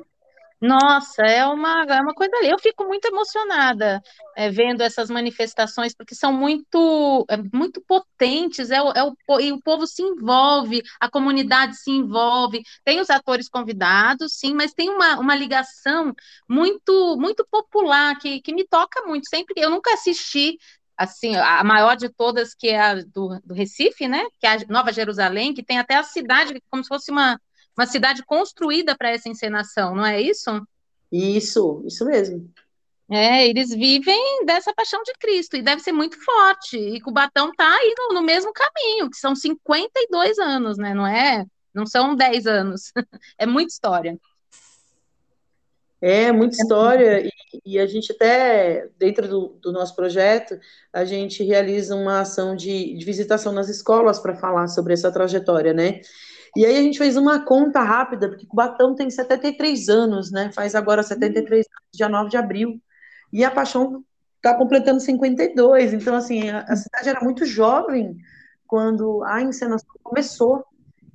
Nossa, 0.61 1.21
é 1.23 1.45
uma, 1.45 1.83
é 1.83 2.01
uma 2.01 2.13
coisa 2.13 2.35
ali. 2.37 2.49
Eu 2.49 2.57
fico 2.57 2.85
muito 2.85 3.05
emocionada 3.05 4.01
é, 4.35 4.49
vendo 4.49 4.81
essas 4.81 5.09
manifestações, 5.09 5.93
porque 5.93 6.15
são 6.15 6.31
muito, 6.33 7.25
é, 7.29 7.37
muito 7.55 7.81
potentes, 7.81 8.71
é, 8.71 8.77
é 8.77 9.03
o, 9.03 9.39
e 9.39 9.51
o 9.51 9.61
povo 9.61 9.85
se 9.85 10.01
envolve, 10.01 10.81
a 10.99 11.09
comunidade 11.09 11.75
se 11.77 11.91
envolve. 11.91 12.63
Tem 12.83 12.99
os 12.99 13.09
atores 13.09 13.49
convidados, 13.49 14.33
sim, 14.39 14.53
mas 14.53 14.73
tem 14.73 14.89
uma, 14.89 15.19
uma 15.19 15.35
ligação 15.35 16.13
muito, 16.49 17.17
muito 17.19 17.45
popular 17.51 18.17
que, 18.17 18.41
que 18.41 18.53
me 18.53 18.65
toca 18.65 19.03
muito. 19.05 19.29
Sempre 19.29 19.55
eu 19.57 19.69
nunca 19.69 19.93
assisti 19.93 20.57
assim, 20.97 21.35
a 21.35 21.63
maior 21.63 21.95
de 21.95 22.09
todas, 22.09 22.55
que 22.55 22.69
é 22.69 22.79
a 22.79 22.95
do, 22.95 23.39
do 23.43 23.53
Recife, 23.53 24.07
né? 24.07 24.23
Que 24.39 24.47
é 24.47 24.53
a 24.53 24.57
Nova 24.69 24.91
Jerusalém, 24.93 25.53
que 25.53 25.63
tem 25.63 25.77
até 25.77 25.95
a 25.95 26.03
cidade 26.03 26.61
como 26.69 26.83
se 26.83 26.87
fosse 26.87 27.11
uma 27.11 27.39
uma 27.77 27.85
cidade 27.85 28.23
construída 28.25 28.95
para 28.97 29.09
essa 29.09 29.29
encenação, 29.29 29.95
não 29.95 30.05
é 30.05 30.21
isso? 30.21 30.49
Isso, 31.11 31.83
isso 31.85 32.05
mesmo. 32.05 32.49
É, 33.09 33.47
eles 33.47 33.69
vivem 33.69 34.45
dessa 34.45 34.73
paixão 34.73 35.01
de 35.03 35.13
Cristo 35.19 35.55
e 35.55 35.61
deve 35.61 35.81
ser 35.81 35.91
muito 35.91 36.17
forte. 36.23 36.77
E 36.77 36.99
Cubatão 36.99 37.51
está 37.51 37.75
aí 37.75 37.93
no, 37.97 38.15
no, 38.15 38.21
mesmo 38.21 38.51
caminho, 38.51 39.09
que 39.09 39.17
são 39.17 39.35
52 39.35 40.39
anos, 40.39 40.77
né? 40.77 40.93
Não 40.93 41.05
é? 41.05 41.45
Não 41.73 41.85
são 41.85 42.15
10 42.15 42.47
anos. 42.47 42.91
é 43.37 43.45
muita 43.45 43.71
história. 43.71 44.17
É, 46.01 46.31
muita 46.31 46.55
história, 46.55 47.25
e, 47.25 47.31
e 47.65 47.79
a 47.79 47.87
gente 47.87 48.11
até, 48.11 48.89
dentro 48.97 49.27
do, 49.27 49.47
do, 49.61 49.71
nosso 49.71 49.95
projeto, 49.95 50.59
a 50.93 51.05
gente 51.05 51.43
realiza 51.43 51.95
uma 51.95 52.19
ação 52.19 52.55
de, 52.55 52.95
de 52.95 53.05
visitação 53.05 53.51
nas 53.51 53.69
escolas 53.69 54.19
para 54.19 54.35
falar 54.35 54.67
sobre 54.67 54.93
essa 54.93 55.11
trajetória, 55.11 55.73
né? 55.73 56.01
E 56.55 56.65
aí 56.65 56.77
a 56.77 56.81
gente 56.81 56.97
fez 56.97 57.17
uma 57.17 57.43
conta 57.43 57.81
rápida, 57.81 58.29
porque 58.29 58.45
Cubatão 58.45 58.95
tem 58.95 59.09
73 59.09 59.89
anos, 59.89 60.31
né? 60.31 60.51
Faz 60.53 60.73
agora 60.73 61.03
73 61.03 61.65
anos, 61.65 61.89
dia 61.93 62.07
9 62.07 62.29
de 62.29 62.37
abril. 62.37 62.81
E 63.33 63.43
a 63.43 63.51
Paixão 63.51 64.03
está 64.37 64.55
completando 64.55 65.01
52. 65.01 65.93
Então, 65.93 66.15
assim, 66.15 66.49
a, 66.49 66.61
a 66.61 66.75
cidade 66.75 67.09
era 67.09 67.19
muito 67.21 67.45
jovem 67.45 68.15
quando 68.67 69.23
a 69.23 69.41
encenação 69.41 69.89
começou. 70.01 70.63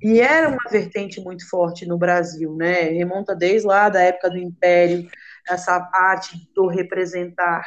E 0.01 0.19
era 0.19 0.49
uma 0.49 0.69
vertente 0.69 1.21
muito 1.21 1.47
forte 1.47 1.87
no 1.87 1.97
Brasil, 1.97 2.55
né? 2.55 2.83
Remonta 2.89 3.35
desde 3.35 3.67
lá 3.67 3.87
da 3.89 4.01
época 4.01 4.29
do 4.29 4.37
Império, 4.37 5.07
essa 5.49 5.79
parte 5.79 6.49
do 6.55 6.67
representar. 6.67 7.63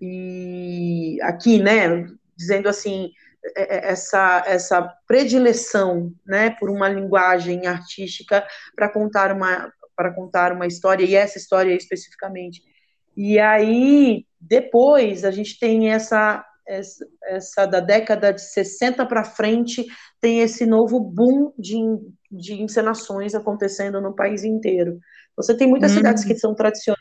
E 0.00 1.18
aqui, 1.22 1.58
né, 1.58 2.06
dizendo 2.36 2.68
assim, 2.68 3.10
essa, 3.54 4.42
essa 4.46 4.82
predileção 5.06 6.12
né, 6.26 6.50
por 6.50 6.70
uma 6.70 6.88
linguagem 6.88 7.66
artística 7.66 8.46
para 8.74 8.88
contar 8.88 9.32
uma 9.32 9.72
para 9.96 10.14
contar 10.14 10.52
uma 10.52 10.66
história 10.66 11.04
e 11.04 11.14
essa 11.14 11.36
história 11.36 11.74
especificamente 11.74 12.62
e 13.16 13.38
aí 13.38 14.24
depois 14.40 15.24
a 15.24 15.30
gente 15.30 15.58
tem 15.58 15.90
essa 15.90 16.44
essa, 16.66 17.06
essa 17.24 17.66
da 17.66 17.80
década 17.80 18.32
de 18.32 18.40
60 18.40 19.04
para 19.04 19.24
frente 19.24 19.86
tem 20.20 20.40
esse 20.40 20.64
novo 20.64 21.00
boom 21.00 21.52
de, 21.58 21.76
de 22.30 22.62
encenações 22.62 23.34
acontecendo 23.34 24.00
no 24.00 24.14
país 24.14 24.42
inteiro 24.44 24.98
você 25.36 25.54
tem 25.54 25.66
muitas 25.66 25.92
hum. 25.92 25.96
cidades 25.96 26.24
que 26.24 26.34
são 26.34 26.54
tradicionais 26.54 27.00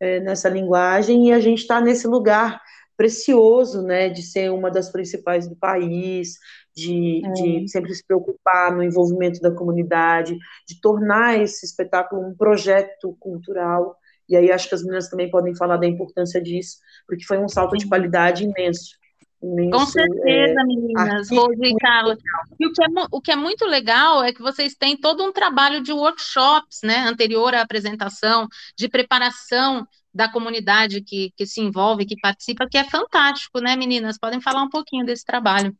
é, 0.00 0.18
nessa 0.20 0.48
linguagem 0.48 1.28
e 1.28 1.32
a 1.32 1.38
gente 1.38 1.60
está 1.60 1.80
nesse 1.80 2.08
lugar 2.08 2.60
precioso, 3.02 3.82
né, 3.82 4.08
de 4.08 4.22
ser 4.22 4.52
uma 4.52 4.70
das 4.70 4.88
principais 4.88 5.48
do 5.48 5.56
país, 5.56 6.38
de, 6.72 7.20
é. 7.24 7.32
de, 7.32 7.68
sempre 7.68 7.92
se 7.92 8.06
preocupar 8.06 8.72
no 8.72 8.80
envolvimento 8.80 9.40
da 9.40 9.50
comunidade, 9.50 10.38
de 10.68 10.80
tornar 10.80 11.36
esse 11.36 11.66
espetáculo 11.66 12.24
um 12.24 12.32
projeto 12.32 13.16
cultural. 13.18 13.96
E 14.28 14.36
aí 14.36 14.52
acho 14.52 14.68
que 14.68 14.76
as 14.76 14.82
meninas 14.84 15.08
também 15.08 15.28
podem 15.28 15.52
falar 15.56 15.78
da 15.78 15.86
importância 15.86 16.40
disso, 16.40 16.76
porque 17.04 17.24
foi 17.24 17.38
um 17.38 17.48
salto 17.48 17.76
de 17.76 17.88
qualidade 17.88 18.44
imenso. 18.44 18.96
imenso 19.42 19.70
Com 19.72 19.84
certeza, 19.84 20.60
é, 20.60 20.64
meninas, 20.64 21.28
Rose 21.28 21.60
e 21.60 21.74
Carla. 21.78 22.16
E 22.60 22.66
o 22.68 22.72
que, 22.72 22.84
é, 22.84 22.86
o 23.10 23.20
que 23.20 23.32
é 23.32 23.36
muito 23.36 23.66
legal 23.66 24.22
é 24.22 24.32
que 24.32 24.40
vocês 24.40 24.76
têm 24.76 24.96
todo 24.96 25.24
um 25.24 25.32
trabalho 25.32 25.82
de 25.82 25.92
workshops, 25.92 26.78
né, 26.84 26.98
anterior 26.98 27.52
à 27.52 27.62
apresentação, 27.62 28.46
de 28.78 28.88
preparação 28.88 29.88
da 30.14 30.30
comunidade 30.30 31.00
que, 31.00 31.32
que 31.36 31.46
se 31.46 31.60
envolve, 31.60 32.06
que 32.06 32.20
participa, 32.20 32.68
que 32.68 32.76
é 32.76 32.84
fantástico, 32.84 33.60
né, 33.60 33.76
meninas? 33.76 34.18
Podem 34.18 34.40
falar 34.40 34.62
um 34.62 34.68
pouquinho 34.68 35.06
desse 35.06 35.24
trabalho. 35.24 35.74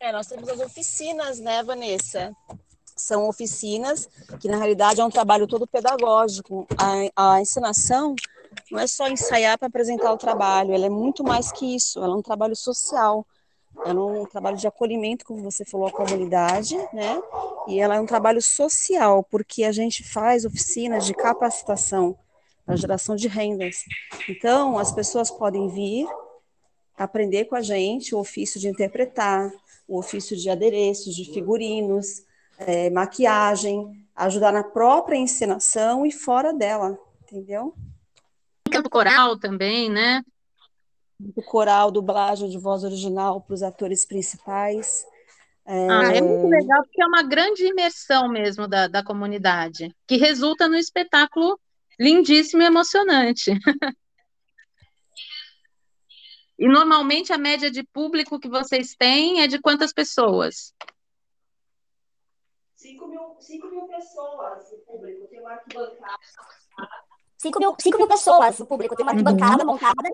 É, 0.00 0.10
nós 0.10 0.26
temos 0.26 0.48
as 0.48 0.60
oficinas, 0.60 1.38
né, 1.38 1.62
Vanessa? 1.62 2.34
São 2.96 3.28
oficinas 3.28 4.08
que, 4.40 4.48
na 4.48 4.56
realidade, 4.56 5.00
é 5.00 5.04
um 5.04 5.10
trabalho 5.10 5.46
todo 5.46 5.66
pedagógico. 5.66 6.66
A, 6.76 7.34
a 7.34 7.40
ensinação 7.40 8.14
não 8.70 8.80
é 8.80 8.86
só 8.86 9.08
ensaiar 9.08 9.58
para 9.58 9.68
apresentar 9.68 10.12
o 10.12 10.18
trabalho, 10.18 10.74
ela 10.74 10.86
é 10.86 10.90
muito 10.90 11.22
mais 11.22 11.52
que 11.52 11.74
isso, 11.74 12.02
ela 12.02 12.14
é 12.14 12.16
um 12.16 12.22
trabalho 12.22 12.56
social. 12.56 13.26
Ela 13.86 13.98
é 13.98 14.02
um 14.02 14.26
trabalho 14.26 14.56
de 14.56 14.66
acolhimento, 14.66 15.24
como 15.24 15.42
você 15.42 15.64
falou, 15.64 15.86
à 15.86 15.90
comunidade, 15.90 16.76
né? 16.92 17.20
E 17.66 17.80
ela 17.80 17.96
é 17.96 18.00
um 18.00 18.06
trabalho 18.06 18.42
social, 18.42 19.24
porque 19.24 19.64
a 19.64 19.72
gente 19.72 20.04
faz 20.04 20.44
oficinas 20.44 21.06
de 21.06 21.14
capacitação 21.14 22.18
a 22.66 22.76
geração 22.76 23.16
de 23.16 23.28
rendas. 23.28 23.84
Então, 24.28 24.78
as 24.78 24.92
pessoas 24.92 25.30
podem 25.30 25.68
vir 25.68 26.06
aprender 26.96 27.46
com 27.46 27.56
a 27.56 27.62
gente 27.62 28.14
o 28.14 28.18
ofício 28.18 28.60
de 28.60 28.68
interpretar, 28.68 29.50
o 29.88 29.98
ofício 29.98 30.36
de 30.36 30.48
adereços, 30.48 31.14
de 31.14 31.32
figurinos, 31.32 32.24
é, 32.58 32.90
maquiagem, 32.90 34.06
ajudar 34.14 34.52
na 34.52 34.62
própria 34.62 35.16
encenação 35.16 36.06
e 36.06 36.12
fora 36.12 36.52
dela, 36.52 36.98
entendeu? 37.22 37.74
Campo 38.70 38.88
coral 38.88 39.38
também, 39.38 39.90
né? 39.90 40.22
Do 41.18 41.42
coral, 41.42 41.90
dublagem 41.90 42.48
de 42.48 42.58
voz 42.58 42.84
original 42.84 43.40
para 43.40 43.54
os 43.54 43.62
atores 43.62 44.04
principais. 44.04 45.04
É... 45.64 45.88
Ah, 45.88 46.14
é 46.14 46.20
muito 46.20 46.48
legal, 46.48 46.82
porque 46.82 47.02
é 47.02 47.06
uma 47.06 47.22
grande 47.22 47.64
imersão 47.64 48.28
mesmo 48.28 48.66
da, 48.66 48.88
da 48.88 49.04
comunidade, 49.04 49.94
que 50.06 50.16
resulta 50.16 50.68
no 50.68 50.76
espetáculo 50.76 51.58
lindíssimo 51.98 52.62
e 52.62 52.66
emocionante. 52.66 53.52
E 56.58 56.68
normalmente 56.68 57.32
a 57.32 57.38
média 57.38 57.68
de 57.68 57.82
público 57.82 58.38
que 58.38 58.48
vocês 58.48 58.94
têm 58.94 59.40
é 59.40 59.48
de 59.48 59.58
quantas 59.60 59.92
pessoas? 59.92 60.72
5 62.76 63.06
mil, 63.08 63.36
5 63.40 63.66
mil 63.68 63.86
pessoas 63.88 64.72
o 64.72 64.78
público, 64.86 65.26
tem 65.28 65.40
uma 65.40 65.52
arquibancada. 65.52 66.18
5 67.38 67.58
mil, 67.58 67.74
5 67.76 67.98
mil 67.98 68.06
pessoas 68.06 68.60
o 68.60 68.66
público, 68.66 68.94
tem 68.94 69.04
uma 69.04 69.10
arquibancada 69.10 69.64
uhum. 69.64 69.72
montada. 69.72 70.08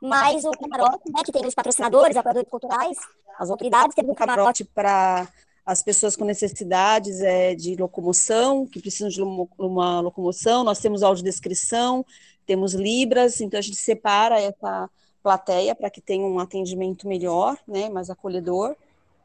mais 0.00 0.44
o 0.44 0.50
camarote, 0.52 1.10
né, 1.10 1.22
que 1.24 1.32
tem 1.32 1.44
os 1.44 1.54
patrocinadores, 1.54 2.16
apoiadores 2.16 2.48
culturais, 2.48 2.98
as 3.36 3.50
autoridades, 3.50 3.94
teve 3.96 4.10
um 4.10 4.14
camarote 4.14 4.64
para 4.64 5.28
as 5.64 5.82
pessoas 5.82 6.16
com 6.16 6.24
necessidades 6.24 7.20
é, 7.20 7.54
de 7.54 7.76
locomoção, 7.76 8.66
que 8.66 8.80
precisam 8.80 9.08
de 9.08 9.22
uma 9.58 10.00
locomoção, 10.00 10.64
nós 10.64 10.80
temos 10.80 11.02
audiodescrição, 11.02 12.04
temos 12.44 12.74
libras, 12.74 13.40
então 13.40 13.58
a 13.58 13.62
gente 13.62 13.76
separa 13.76 14.40
essa 14.40 14.90
plateia 15.22 15.74
para 15.74 15.88
que 15.88 16.00
tenha 16.00 16.26
um 16.26 16.40
atendimento 16.40 17.06
melhor, 17.06 17.56
né, 17.66 17.88
mais 17.88 18.10
acolhedor. 18.10 18.74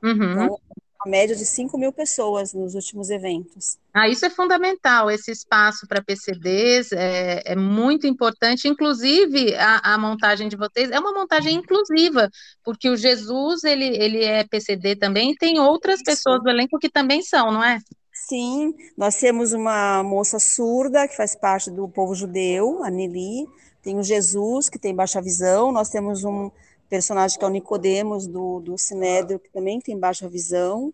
Uhum. 0.04 0.32
Então, 0.32 0.60
média 1.08 1.36
de 1.36 1.46
5 1.46 1.78
mil 1.78 1.92
pessoas 1.92 2.54
nos 2.54 2.76
últimos 2.76 3.10
eventos. 3.10 3.78
Ah, 3.94 4.08
isso 4.08 4.26
é 4.26 4.30
fundamental, 4.30 5.10
esse 5.10 5.32
espaço 5.32 5.88
para 5.88 6.04
PCDs 6.04 6.92
é, 6.92 7.42
é, 7.46 7.56
muito 7.56 8.06
importante, 8.06 8.68
inclusive 8.68 9.56
a, 9.56 9.94
a, 9.94 9.98
montagem 9.98 10.48
de 10.48 10.56
vocês 10.56 10.92
é 10.92 11.00
uma 11.00 11.14
montagem 11.14 11.56
inclusiva, 11.56 12.30
porque 12.64 12.90
o 12.90 12.96
Jesus, 12.96 13.64
ele, 13.64 13.86
ele 13.86 14.24
é 14.24 14.44
PCD 14.44 14.96
também, 14.96 15.32
e 15.32 15.36
tem 15.36 15.60
outras 15.60 16.04
pessoas 16.04 16.44
do 16.44 16.50
elenco 16.50 16.78
que 16.78 16.90
também 16.90 17.24
são, 17.24 17.52
não 17.52 17.64
é? 17.64 17.80
Sim, 18.14 18.74
nós 18.98 19.16
temos 19.16 19.54
uma 19.54 20.04
moça 20.04 20.38
surda 20.38 21.08
que 21.08 21.16
faz 21.16 21.36
parte 21.36 21.72
do 21.72 21.88
povo 21.88 22.14
judeu, 22.14 22.84
a 22.84 22.90
Nelly, 22.90 23.48
tem 23.82 23.98
o 23.98 24.04
Jesus, 24.04 24.70
que 24.70 24.78
tem 24.78 24.94
baixa 24.94 25.22
visão, 25.22 25.72
nós 25.72 25.90
temos 25.90 26.24
um 26.24 26.52
personagem 26.90 27.38
que 27.38 27.46
é 27.46 27.48
o 27.48 27.52
Nicodemos 27.52 28.28
do, 28.28 28.60
do 28.60 28.78
Sinédrio, 28.78 29.40
que 29.40 29.50
também 29.52 29.80
tem 29.80 29.98
baixa 29.98 30.28
visão. 30.28 30.94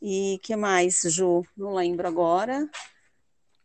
E 0.00 0.38
que 0.42 0.54
mais, 0.54 1.00
Ju? 1.06 1.44
Não 1.56 1.74
lembro 1.74 2.06
agora. 2.06 2.68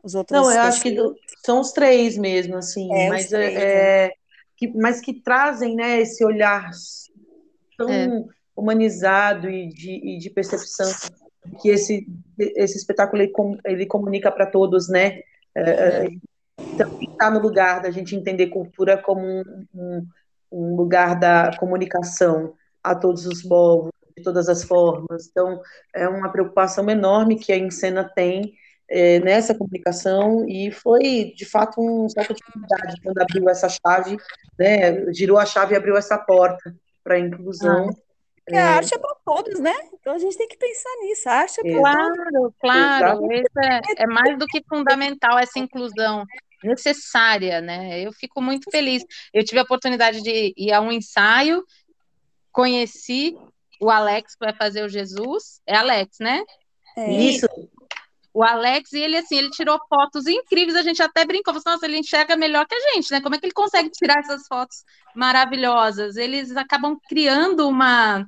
Os 0.04 0.16
outros. 0.16 0.40
Não, 0.40 0.52
eu 0.52 0.62
acho 0.62 0.82
que 0.82 0.92
do, 0.92 1.16
são 1.46 1.60
os 1.60 1.72
três 1.72 2.18
mesmo, 2.18 2.56
assim, 2.58 2.92
é, 2.94 3.10
mas, 3.10 3.28
três, 3.28 3.56
é, 3.56 4.08
né? 4.08 4.14
que, 4.58 4.68
mas 4.70 5.02
que 5.02 5.14
trazem 5.14 5.76
né, 5.76 6.02
esse 6.02 6.24
olhar 6.26 6.70
tão 7.78 7.90
é. 7.90 8.24
humanizado 8.56 9.50
e 9.50 9.68
de, 9.68 9.92
e 9.92 10.18
de 10.18 10.30
percepção 10.30 10.90
que 11.62 11.70
esse, 11.70 12.08
esse 12.38 12.78
espetáculo 12.78 13.22
ele, 13.22 13.34
ele 13.66 13.86
comunica 13.86 14.32
para 14.32 14.46
todos, 14.46 14.88
né? 14.88 15.22
É, 15.54 15.62
é. 15.62 16.08
então, 16.60 17.00
está 17.02 17.30
no 17.30 17.40
lugar 17.40 17.82
da 17.82 17.92
gente 17.92 18.16
entender 18.16 18.48
cultura 18.48 18.98
como 18.98 19.22
um, 19.22 19.66
um 19.74 20.08
um 20.52 20.76
lugar 20.76 21.18
da 21.18 21.56
comunicação 21.58 22.54
a 22.84 22.94
todos 22.94 23.26
os 23.26 23.42
povos, 23.42 23.92
de 24.16 24.24
todas 24.24 24.50
as 24.50 24.64
formas. 24.64 25.28
Então, 25.30 25.62
é 25.94 26.08
uma 26.08 26.32
preocupação 26.32 26.90
enorme 26.90 27.38
que 27.38 27.52
a 27.52 27.58
Encena 27.58 28.04
tem 28.04 28.54
é, 28.90 29.20
nessa 29.20 29.56
comunicação 29.56 30.46
e 30.48 30.72
foi, 30.72 31.34
de 31.36 31.46
fato, 31.46 31.80
um 31.80 32.10
salto 32.10 32.34
de 32.34 32.42
qualidade 32.44 33.02
quando 33.02 33.18
abriu 33.20 33.50
essa 33.50 33.70
chave, 33.70 34.18
né, 34.60 35.12
girou 35.14 35.38
a 35.38 35.46
chave 35.46 35.74
e 35.74 35.78
abriu 35.78 35.96
essa 35.96 36.18
porta 36.18 36.76
para 37.04 37.16
a 37.16 37.20
inclusão. 37.20 37.90
Ah. 37.90 38.12
É, 38.50 38.60
a 38.60 38.72
arte 38.72 38.94
é 38.94 38.98
para 38.98 39.16
todos, 39.24 39.60
né? 39.60 39.74
Então 39.94 40.14
a 40.14 40.18
gente 40.18 40.36
tem 40.38 40.48
que 40.48 40.58
pensar 40.58 40.90
nisso. 41.02 41.30
A 41.30 41.34
arte 41.34 41.60
é 41.60 41.64
para 41.64 41.80
claro, 41.80 42.16
todos. 42.34 42.56
Claro, 42.60 43.20
claro. 43.20 43.32
É, 43.32 44.04
é 44.04 44.08
mais 44.08 44.38
do 44.38 44.46
que 44.48 44.64
fundamental 44.68 45.38
essa 45.40 45.60
inclusão 45.60 46.26
necessária, 46.64 47.62
né? 47.62 48.02
Eu 48.02 48.12
fico 48.12 48.42
muito 48.42 48.70
feliz. 48.70 49.06
Eu 49.34 49.44
tive 49.44 49.60
a 49.60 49.64
oportunidade 49.64 50.22
de 50.22 50.54
ir 50.58 50.74
a 50.74 50.82
um 50.82 50.92
ensaio, 50.92 51.64
conheci 52.52 53.38
o 53.82 53.90
Alex 53.90 54.36
que 54.36 54.46
vai 54.46 54.54
fazer 54.54 54.84
o 54.84 54.90
Jesus. 54.90 55.60
É 55.66 55.76
Alex, 55.76 56.18
né? 56.20 56.44
É. 56.96 57.12
Isso. 57.12 57.48
O 58.34 58.44
Alex, 58.44 58.94
e 58.94 59.00
ele 59.00 59.18
assim, 59.18 59.38
ele 59.38 59.50
tirou 59.50 59.78
fotos 59.90 60.26
incríveis, 60.26 60.78
a 60.78 60.84
gente 60.84 61.02
até 61.02 61.26
brincou, 61.26 61.54
falou, 61.54 61.76
nossa, 61.76 61.86
ele 61.86 61.98
enxerga 61.98 62.38
melhor 62.38 62.66
que 62.66 62.76
a 62.76 62.94
gente, 62.94 63.12
né? 63.12 63.20
Como 63.20 63.36
é 63.36 63.38
que 63.38 63.46
ele 63.46 63.54
consegue 63.54 63.90
tirar 63.90 64.20
essas 64.20 64.48
fotos 64.48 64.86
maravilhosas? 65.14 66.16
Eles 66.16 66.56
acabam 66.56 66.98
criando 67.10 67.68
uma 67.68 68.26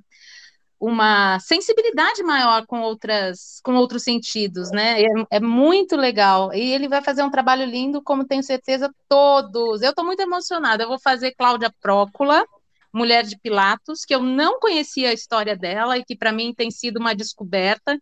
uma 0.79 1.39
sensibilidade 1.39 2.21
maior 2.23 2.65
com 2.65 2.81
outras 2.81 3.61
com 3.63 3.75
outros 3.75 4.03
sentidos, 4.03 4.69
né? 4.71 5.01
É, 5.01 5.07
é, 5.37 5.39
muito 5.39 5.95
legal. 5.95 6.53
E 6.53 6.73
ele 6.73 6.89
vai 6.89 7.01
fazer 7.01 7.23
um 7.23 7.31
trabalho 7.31 7.63
lindo, 7.65 8.01
como 8.01 8.25
tenho 8.25 8.43
certeza 8.43 8.93
todos. 9.07 9.81
Eu 9.81 9.91
estou 9.91 10.03
muito 10.03 10.19
emocionada. 10.21 10.83
Eu 10.83 10.89
vou 10.89 10.99
fazer 10.99 11.31
Cláudia 11.35 11.73
Prócula, 11.81 12.45
mulher 12.93 13.23
de 13.23 13.37
Pilatos, 13.39 14.05
que 14.05 14.13
eu 14.13 14.21
não 14.21 14.59
conhecia 14.59 15.09
a 15.09 15.13
história 15.13 15.55
dela 15.55 15.97
e 15.97 16.05
que 16.05 16.15
para 16.15 16.31
mim 16.31 16.53
tem 16.53 16.69
sido 16.69 16.97
uma 16.97 17.15
descoberta. 17.15 17.99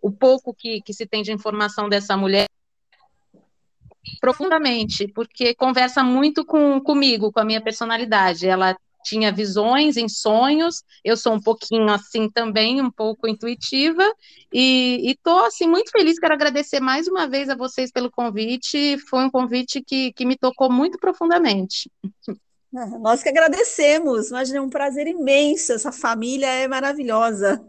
O 0.00 0.12
pouco 0.12 0.54
que, 0.54 0.80
que 0.80 0.94
se 0.94 1.06
tem 1.06 1.22
de 1.22 1.32
informação 1.32 1.88
dessa 1.88 2.16
mulher 2.16 2.46
profundamente, 4.20 5.08
porque 5.08 5.54
conversa 5.54 6.02
muito 6.02 6.44
com, 6.44 6.80
comigo, 6.80 7.32
com 7.32 7.40
a 7.40 7.44
minha 7.44 7.60
personalidade. 7.60 8.46
Ela 8.46 8.76
tinha 9.04 9.32
visões 9.32 9.96
em 9.96 10.08
sonhos, 10.08 10.82
eu 11.04 11.16
sou 11.16 11.32
um 11.32 11.40
pouquinho 11.40 11.88
assim 11.90 12.28
também, 12.28 12.80
um 12.80 12.90
pouco 12.90 13.26
intuitiva, 13.26 14.04
e 14.52 15.10
estou 15.10 15.44
assim 15.44 15.66
muito 15.66 15.90
feliz, 15.90 16.18
quero 16.18 16.34
agradecer 16.34 16.80
mais 16.80 17.08
uma 17.08 17.26
vez 17.26 17.48
a 17.48 17.56
vocês 17.56 17.90
pelo 17.90 18.10
convite, 18.10 18.98
foi 19.08 19.24
um 19.24 19.30
convite 19.30 19.82
que, 19.82 20.12
que 20.12 20.26
me 20.26 20.36
tocou 20.36 20.70
muito 20.70 20.98
profundamente. 20.98 21.90
Nós 23.00 23.22
que 23.22 23.28
agradecemos, 23.28 24.30
imagina, 24.30 24.58
é 24.58 24.62
um 24.62 24.70
prazer 24.70 25.06
imenso, 25.06 25.72
essa 25.72 25.92
família 25.92 26.46
é 26.46 26.68
maravilhosa. 26.68 27.60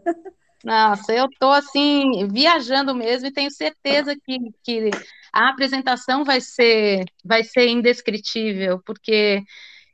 Nossa, 0.62 1.12
eu 1.12 1.26
estou 1.26 1.52
assim, 1.52 2.28
viajando 2.28 2.94
mesmo 2.94 3.28
e 3.28 3.32
tenho 3.32 3.50
certeza 3.50 4.14
que, 4.14 4.38
que 4.62 4.90
a 5.32 5.48
apresentação 5.48 6.22
vai 6.22 6.40
ser, 6.40 7.04
vai 7.24 7.42
ser 7.42 7.68
indescritível, 7.68 8.82
porque 8.84 9.42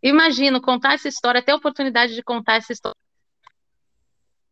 Imagino 0.02 0.60
contar 0.60 0.94
essa 0.94 1.08
história, 1.08 1.42
ter 1.42 1.50
a 1.50 1.56
oportunidade 1.56 2.14
de 2.14 2.22
contar 2.22 2.56
essa 2.56 2.72
história, 2.72 2.96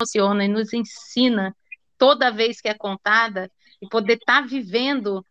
emociona 0.00 0.44
e 0.44 0.48
nos 0.48 0.72
ensina 0.72 1.54
toda 1.96 2.32
vez 2.32 2.60
que 2.60 2.68
é 2.68 2.74
contada 2.74 3.48
e 3.80 3.88
poder 3.88 4.14
estar 4.14 4.42
tá 4.42 4.48
vivendo 4.48 5.24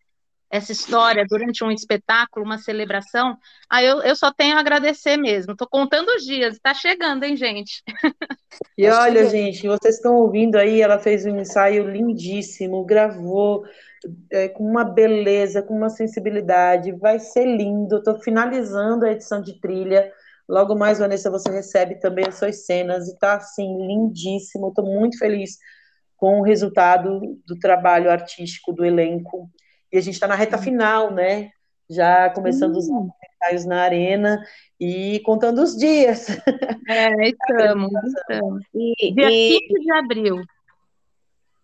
essa 0.53 0.71
história 0.71 1.25
durante 1.27 1.63
um 1.63 1.71
espetáculo, 1.71 2.45
uma 2.45 2.59
celebração, 2.59 3.35
aí 3.67 3.87
eu, 3.87 4.03
eu 4.03 4.15
só 4.15 4.31
tenho 4.31 4.55
a 4.55 4.59
agradecer 4.59 5.17
mesmo. 5.17 5.53
Estou 5.53 5.67
contando 5.67 6.09
os 6.09 6.23
dias, 6.23 6.53
está 6.53 6.75
chegando, 6.75 7.23
hein, 7.23 7.35
gente? 7.35 7.81
E 8.77 8.87
olha, 8.87 9.27
gente, 9.27 9.67
vocês 9.67 9.95
estão 9.95 10.13
ouvindo 10.13 10.55
aí, 10.55 10.79
ela 10.79 10.99
fez 10.99 11.25
um 11.25 11.39
ensaio 11.39 11.89
lindíssimo, 11.89 12.85
gravou 12.85 13.63
é, 14.31 14.47
com 14.47 14.63
uma 14.63 14.83
beleza, 14.83 15.63
com 15.63 15.75
uma 15.75 15.89
sensibilidade, 15.89 16.91
vai 16.91 17.17
ser 17.17 17.45
lindo. 17.45 17.97
Estou 17.97 18.19
finalizando 18.19 19.05
a 19.05 19.11
edição 19.11 19.41
de 19.41 19.59
trilha. 19.59 20.11
Logo 20.47 20.75
mais, 20.75 20.99
Vanessa, 20.99 21.31
você 21.31 21.49
recebe 21.49 21.99
também 21.99 22.25
as 22.27 22.35
suas 22.35 22.63
cenas 22.63 23.07
e 23.07 23.13
está 23.13 23.37
assim 23.37 23.87
lindíssimo. 23.87 24.67
Estou 24.67 24.85
muito 24.85 25.17
feliz 25.17 25.57
com 26.15 26.39
o 26.39 26.43
resultado 26.43 27.19
do 27.47 27.57
trabalho 27.57 28.11
artístico 28.11 28.71
do 28.71 28.85
elenco. 28.85 29.49
E 29.93 29.97
a 29.99 30.01
gente 30.01 30.15
está 30.15 30.27
na 30.27 30.33
reta 30.33 30.57
final, 30.57 31.11
né? 31.11 31.51
Já 31.87 32.27
começando 32.31 32.75
os 32.77 32.87
ensaios 32.89 33.63
na 33.63 33.83
arena 33.83 34.43
e 34.79 35.19
contando 35.19 35.61
os 35.61 35.77
dias. 35.77 36.29
É, 36.89 37.09
estamos, 37.29 37.91
estamos. 38.03 38.63
E, 38.73 39.13
Dia 39.13 39.29
e... 39.29 39.59
15 39.59 39.79
de 39.81 39.91
abril. 39.91 40.41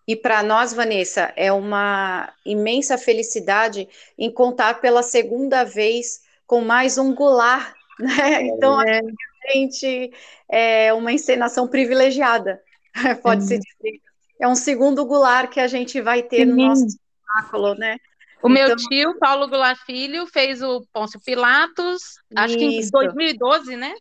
E 0.08 0.16
para 0.16 0.44
nós, 0.44 0.74
Vanessa, 0.74 1.34
é 1.36 1.52
uma 1.52 2.32
imensa 2.46 3.00
felicidade 3.00 3.90
em 4.16 4.32
contar 4.32 4.80
pela 4.80 5.02
segunda 5.02 5.64
vez 5.64 6.22
com 6.46 6.62
mais 6.62 7.00
um 7.00 7.16
Goulart, 7.16 7.74
né? 8.00 8.44
Então, 8.44 8.80
é. 8.80 9.00
a 9.00 9.54
gente 9.54 10.12
é 10.48 10.94
uma 10.94 11.12
encenação 11.12 11.68
privilegiada, 11.68 12.62
pode-se 13.24 13.58
dizer. 13.58 14.00
É 14.40 14.48
um 14.48 14.56
segundo 14.56 15.04
Goulart 15.04 15.50
que 15.50 15.60
a 15.60 15.68
gente 15.68 16.00
vai 16.00 16.22
ter 16.22 16.46
Sim. 16.46 16.46
no 16.46 16.56
nosso 16.58 16.86
espetáculo, 16.86 17.74
né? 17.74 17.98
O 18.42 18.50
então, 18.50 18.68
meu 18.68 18.76
tio, 18.76 19.18
Paulo 19.20 19.48
Goulart 19.48 19.80
Filho, 19.86 20.26
fez 20.28 20.62
o 20.62 20.82
Pôncio 20.94 21.20
Pilatos, 21.20 22.02
acho 22.36 22.58
que 22.58 22.64
em 22.64 22.90
2012, 22.90 23.76
né? 23.76 23.94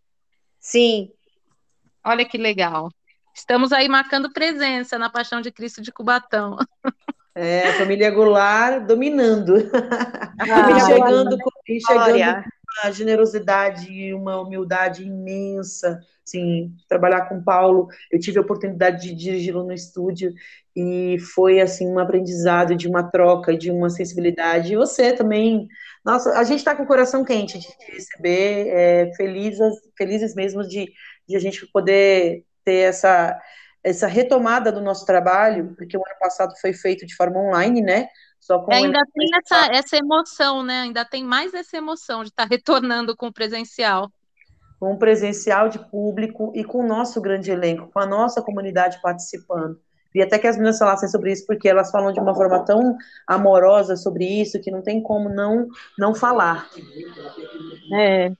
Sim. 0.60 1.10
Olha 2.04 2.24
que 2.24 2.38
legal. 2.38 2.88
Estamos 3.34 3.72
aí 3.72 3.88
marcando 3.88 4.32
presença 4.32 4.98
na 4.98 5.10
Paixão 5.10 5.40
de 5.40 5.50
Cristo 5.50 5.82
de 5.82 5.92
Cubatão. 5.92 6.56
É, 7.34 7.68
a 7.68 7.74
família 7.74 8.10
Goulart 8.10 8.84
dominando. 8.84 9.54
A 10.38 10.46
família 10.46 10.84
chegando, 10.86 11.38
com, 11.38 11.50
chegando 11.86 12.42
com 12.42 12.57
uma 12.82 12.92
generosidade 12.92 13.90
e 13.90 14.14
uma 14.14 14.40
humildade 14.40 15.04
imensa. 15.04 16.00
Assim, 16.26 16.74
trabalhar 16.88 17.28
com 17.28 17.38
o 17.38 17.42
Paulo, 17.42 17.88
eu 18.10 18.20
tive 18.20 18.38
a 18.38 18.42
oportunidade 18.42 19.08
de 19.08 19.14
dirigi-lo 19.14 19.64
no 19.64 19.72
estúdio 19.72 20.32
e 20.76 21.18
foi 21.34 21.60
assim 21.60 21.88
um 21.88 21.98
aprendizado 21.98 22.76
de 22.76 22.86
uma 22.86 23.02
troca, 23.10 23.56
de 23.56 23.70
uma 23.70 23.88
sensibilidade. 23.88 24.72
E 24.72 24.76
você 24.76 25.12
também, 25.12 25.66
nossa, 26.04 26.38
a 26.38 26.44
gente 26.44 26.58
está 26.58 26.76
com 26.76 26.82
o 26.82 26.86
coração 26.86 27.24
quente 27.24 27.58
de 27.58 27.66
receber, 27.92 28.68
é, 28.68 29.12
felizes, 29.16 29.74
felizes 29.96 30.34
mesmo 30.34 30.62
de, 30.62 30.92
de 31.26 31.36
a 31.36 31.40
gente 31.40 31.66
poder 31.72 32.44
ter 32.64 32.88
essa, 32.88 33.40
essa 33.82 34.06
retomada 34.06 34.70
do 34.70 34.82
nosso 34.82 35.06
trabalho, 35.06 35.74
porque 35.76 35.96
o 35.96 36.04
ano 36.04 36.18
passado 36.20 36.54
foi 36.60 36.74
feito 36.74 37.06
de 37.06 37.16
forma 37.16 37.40
online, 37.40 37.80
né? 37.80 38.08
Só 38.40 38.58
com 38.60 38.72
é, 38.72 38.76
ainda 38.76 39.00
tem 39.14 39.28
essa, 39.36 39.72
essa 39.72 39.96
emoção, 39.96 40.62
né? 40.62 40.82
Ainda 40.82 41.04
tem 41.04 41.24
mais 41.24 41.52
essa 41.54 41.76
emoção 41.76 42.22
de 42.22 42.30
estar 42.30 42.44
tá 42.44 42.48
retornando 42.48 43.16
com 43.16 43.26
o 43.26 43.32
presencial. 43.32 44.10
com 44.78 44.92
um 44.92 44.98
presencial 44.98 45.68
de 45.68 45.78
público 45.78 46.52
e 46.54 46.64
com 46.64 46.78
o 46.78 46.86
nosso 46.86 47.20
grande 47.20 47.50
elenco, 47.50 47.90
com 47.92 47.98
a 47.98 48.06
nossa 48.06 48.40
comunidade 48.40 49.00
participando. 49.02 49.80
E 50.14 50.22
até 50.22 50.38
que 50.38 50.46
as 50.46 50.56
meninas 50.56 50.78
falassem 50.78 51.08
sobre 51.08 51.32
isso, 51.32 51.46
porque 51.46 51.68
elas 51.68 51.90
falam 51.90 52.12
de 52.12 52.20
uma 52.20 52.34
forma 52.34 52.64
tão 52.64 52.96
amorosa 53.26 53.94
sobre 53.96 54.24
isso 54.24 54.60
que 54.60 54.70
não 54.70 54.82
tem 54.82 55.02
como 55.02 55.28
não, 55.28 55.68
não 55.98 56.14
falar. 56.14 56.68
É. 57.94 58.32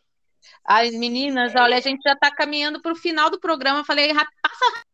Ai, 0.67 0.91
meninas, 0.93 1.53
olha, 1.55 1.77
a 1.77 1.81
gente 1.81 2.03
já 2.03 2.13
está 2.15 2.31
caminhando 2.31 2.81
para 2.81 2.93
o 2.93 2.97
final 2.97 3.31
do 3.31 3.39
programa. 3.39 3.85
Falei, 3.85 4.13
passa 4.13 4.88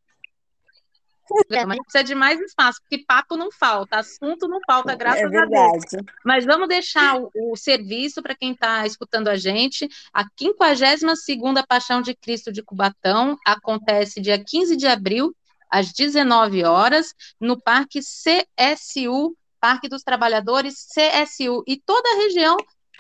mas 1.67 1.79
precisa 1.79 2.05
de 2.05 2.15
mais 2.15 2.41
espaço, 2.41 2.81
porque 2.81 3.05
papo 3.05 3.37
não 3.37 3.51
falta, 3.51 3.99
assunto 3.99 4.47
não 4.49 4.61
falta, 4.67 4.93
é 4.93 4.97
graças 4.97 5.33
é 5.33 5.39
a 5.39 5.45
Deus. 5.45 5.85
Mas 6.25 6.45
vamos 6.45 6.69
deixar 6.69 7.17
o, 7.17 7.31
o 7.35 7.57
serviço 7.57 8.23
para 8.23 8.35
quem 8.35 8.53
está 8.53 8.87
escutando 8.87 9.29
a 9.29 9.37
gente. 9.37 9.89
A 10.13 10.25
52ª 10.25 11.65
Paixão 11.67 12.03
de 12.03 12.15
Cristo 12.15 12.53
de 12.53 12.63
Cubatão 12.63 13.37
acontece 13.47 14.21
dia 14.21 14.43
15 14.43 14.77
de 14.77 14.87
abril, 14.87 15.35
às 15.71 15.93
19 15.93 16.65
horas, 16.65 17.15
no 17.41 17.61
Parque 17.61 18.01
CSU, 18.01 19.37
Parque 19.61 19.89
dos 19.89 20.03
Trabalhadores, 20.03 20.87
CSU. 20.95 21.65
E 21.67 21.77
toda 21.77 22.09
a 22.09 22.17
região 22.17 22.57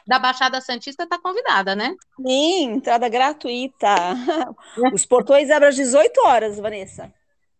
da 0.06 0.18
Baixada 0.18 0.60
Santista 0.60 1.04
está 1.04 1.18
convidada, 1.18 1.74
né? 1.74 1.94
Sim, 2.16 2.72
entrada 2.72 3.08
gratuita. 3.08 3.94
Os 4.92 5.06
portões 5.06 5.50
abrem 5.50 5.68
às 5.68 5.76
18 5.76 6.20
horas, 6.26 6.58
Vanessa. 6.58 7.12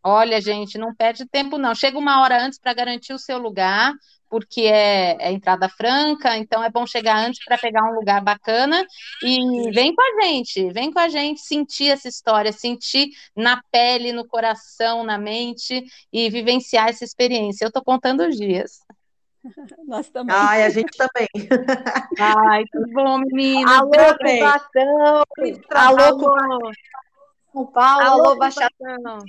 Olha, 0.07 0.39
gente, 0.39 0.77
não 0.77 0.95
perde 0.95 1.25
tempo, 1.25 1.57
não. 1.57 1.75
Chega 1.75 1.99
uma 1.99 2.21
hora 2.21 2.45
antes 2.45 2.59
para 2.59 2.75
garantir 2.75 3.15
o 3.15 3.19
seu 3.19 3.39
lugar, 3.39 3.95
porque 4.29 4.61
é, 4.61 5.17
é, 5.19 5.33
entrada 5.33 5.67
franca, 5.67 6.37
então 6.37 6.63
é 6.63 6.69
bom 6.69 6.87
chegar 6.87 7.17
antes 7.17 7.43
para 7.43 7.57
pegar 7.57 7.91
um 7.91 7.95
lugar 7.95 8.21
bacana. 8.21 8.85
E 9.23 9.71
vem 9.73 9.95
com 9.95 10.03
a 10.03 10.23
gente, 10.23 10.71
vem 10.73 10.93
com 10.93 10.99
a 10.99 11.09
gente 11.09 11.41
sentir 11.41 11.89
essa 11.89 12.07
história, 12.07 12.53
sentir 12.53 13.09
na 13.35 13.63
pele, 13.73 14.13
no 14.13 14.29
coração, 14.29 15.05
na 15.05 15.17
mente 15.17 15.83
e 16.13 16.29
vivenciar 16.29 16.89
essa 16.89 17.03
experiência. 17.03 17.65
Eu 17.65 17.69
estou 17.69 17.83
contando 17.83 18.29
os 18.29 18.37
dias. 18.37 18.81
Nós 19.89 20.11
também. 20.11 20.37
Ai, 20.37 20.65
a 20.65 20.69
gente 20.69 20.95
também. 20.99 21.29
Ai, 22.21 22.65
que 22.65 22.93
bom, 22.93 23.21
menina. 23.21 23.79
Alô, 23.79 23.91
Cubatão. 24.19 25.25
Alô, 25.71 26.03
Alô, 26.11 26.73
São 27.55 27.67
Paulo. 27.69 28.03
Alô, 28.03 28.37
Baixadão 28.37 29.25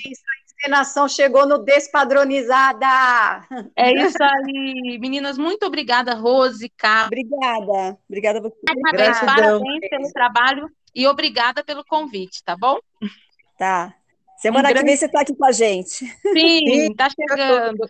encenação 0.60 1.08
chegou 1.08 1.48
no 1.48 1.60
Despadronizada. 1.60 3.46
É 3.76 3.92
isso 3.94 4.18
aí. 4.22 4.98
Meninas, 5.00 5.38
muito 5.38 5.66
obrigada, 5.66 6.14
Rose, 6.14 6.70
Cá. 6.70 7.06
Obrigada. 7.06 7.98
Obrigada 8.10 8.40
a 8.40 8.42
você. 8.42 8.56
Parabéns, 8.82 9.20
parabéns 9.20 9.90
pelo 9.90 10.12
trabalho 10.12 10.70
e 10.94 11.08
obrigada 11.08 11.64
pelo 11.64 11.84
convite, 11.86 12.44
tá 12.44 12.56
bom? 12.56 12.80
Tá. 13.58 13.94
Semana 14.38 14.70
um 14.70 14.74
grande... 14.74 14.80
que 14.80 14.86
vem 14.86 14.98
você 14.98 15.06
está 15.06 15.22
aqui 15.22 15.36
com 15.36 15.46
a 15.46 15.52
gente. 15.52 16.06
Sim, 16.34 16.92
está 16.92 17.08
chegando. 17.10 17.88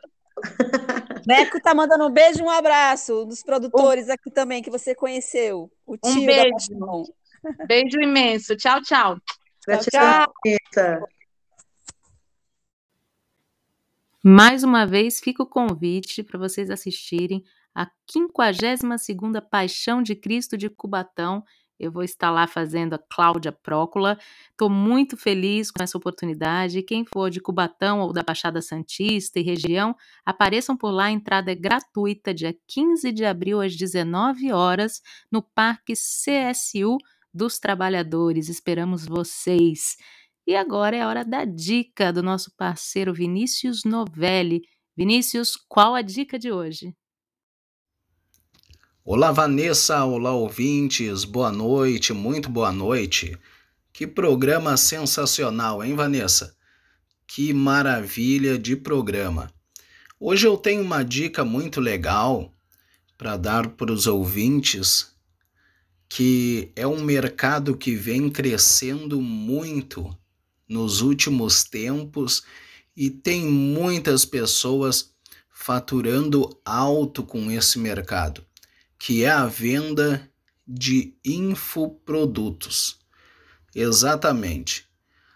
Neco 1.25 1.59
tá 1.61 1.73
mandando 1.73 2.05
um 2.05 2.11
beijo 2.11 2.39
e 2.39 2.43
um 2.43 2.49
abraço 2.49 3.25
dos 3.25 3.41
produtores 3.41 4.09
um... 4.09 4.13
aqui 4.13 4.29
também 4.29 4.61
que 4.61 4.69
você 4.69 4.93
conheceu. 4.93 5.71
O 5.85 5.97
tio 5.97 6.21
um 6.21 6.25
beijo. 6.25 7.13
Beijo 7.67 8.01
imenso. 8.01 8.55
Tchau, 8.55 8.81
tchau. 8.81 9.17
Tchau, 9.61 9.79
tchau. 9.79 10.33
tchau. 10.73 11.07
Mais 14.27 14.63
uma 14.63 14.87
vez, 14.87 15.19
fica 15.19 15.43
o 15.43 15.45
convite 15.45 16.23
para 16.23 16.39
vocês 16.39 16.71
assistirem 16.71 17.43
a 17.75 17.87
52ª 18.11 19.39
Paixão 19.39 20.01
de 20.01 20.15
Cristo 20.15 20.57
de 20.57 20.67
Cubatão. 20.67 21.43
Eu 21.79 21.91
vou 21.91 22.01
estar 22.01 22.31
lá 22.31 22.47
fazendo 22.47 22.95
a 22.95 22.97
Cláudia 22.97 23.51
Prócula. 23.51 24.17
Estou 24.49 24.67
muito 24.67 25.15
feliz 25.15 25.69
com 25.69 25.83
essa 25.83 25.95
oportunidade. 25.95 26.81
Quem 26.81 27.05
for 27.05 27.29
de 27.29 27.39
Cubatão 27.39 27.99
ou 27.99 28.11
da 28.11 28.23
Baixada 28.23 28.63
Santista 28.63 29.39
e 29.39 29.43
região, 29.43 29.95
apareçam 30.25 30.75
por 30.75 30.89
lá. 30.89 31.03
A 31.03 31.11
entrada 31.11 31.51
é 31.51 31.55
gratuita, 31.55 32.33
dia 32.33 32.57
15 32.67 33.11
de 33.11 33.23
abril, 33.23 33.61
às 33.61 33.75
19 33.75 34.51
horas, 34.51 35.03
no 35.31 35.43
Parque 35.43 35.93
CSU 35.93 36.97
dos 37.31 37.59
Trabalhadores. 37.59 38.49
Esperamos 38.49 39.05
vocês. 39.05 39.97
E 40.47 40.55
agora 40.55 40.95
é 40.95 41.01
a 41.01 41.07
hora 41.07 41.25
da 41.25 41.43
dica 41.43 42.13
do 42.13 42.21
nosso 42.21 42.51
parceiro 42.55 43.11
Vinícius 43.11 43.83
Novelli. 43.83 44.61
Vinícius, 44.95 45.57
qual 45.67 45.95
a 45.95 46.03
dica 46.03 46.37
de 46.37 46.51
hoje? 46.51 46.95
Olá, 49.03 49.31
Vanessa, 49.31 50.05
olá, 50.05 50.33
ouvintes, 50.33 51.23
boa 51.23 51.51
noite, 51.51 52.13
muito 52.13 52.47
boa 52.47 52.71
noite. 52.71 53.35
Que 53.91 54.05
programa 54.05 54.77
sensacional, 54.77 55.83
hein, 55.83 55.95
Vanessa? 55.95 56.55
Que 57.25 57.51
maravilha 57.51 58.55
de 58.55 58.75
programa. 58.75 59.51
Hoje 60.19 60.45
eu 60.45 60.55
tenho 60.57 60.83
uma 60.83 61.01
dica 61.01 61.43
muito 61.43 61.81
legal 61.81 62.53
para 63.17 63.35
dar 63.35 63.69
para 63.69 63.91
os 63.91 64.05
ouvintes, 64.05 65.11
que 66.07 66.71
é 66.75 66.85
um 66.85 67.03
mercado 67.03 67.75
que 67.75 67.95
vem 67.95 68.29
crescendo 68.29 69.19
muito 69.19 70.15
nos 70.67 71.01
últimos 71.01 71.63
tempos 71.63 72.43
e 72.95 73.09
tem 73.09 73.45
muitas 73.45 74.25
pessoas 74.25 75.13
faturando 75.49 76.49
alto 76.63 77.23
com 77.23 77.49
esse 77.51 77.79
mercado, 77.79 78.45
que 78.97 79.23
é 79.23 79.31
a 79.31 79.45
venda 79.45 80.29
de 80.67 81.15
infoprodutos. 81.23 82.99
Exatamente. 83.73 84.87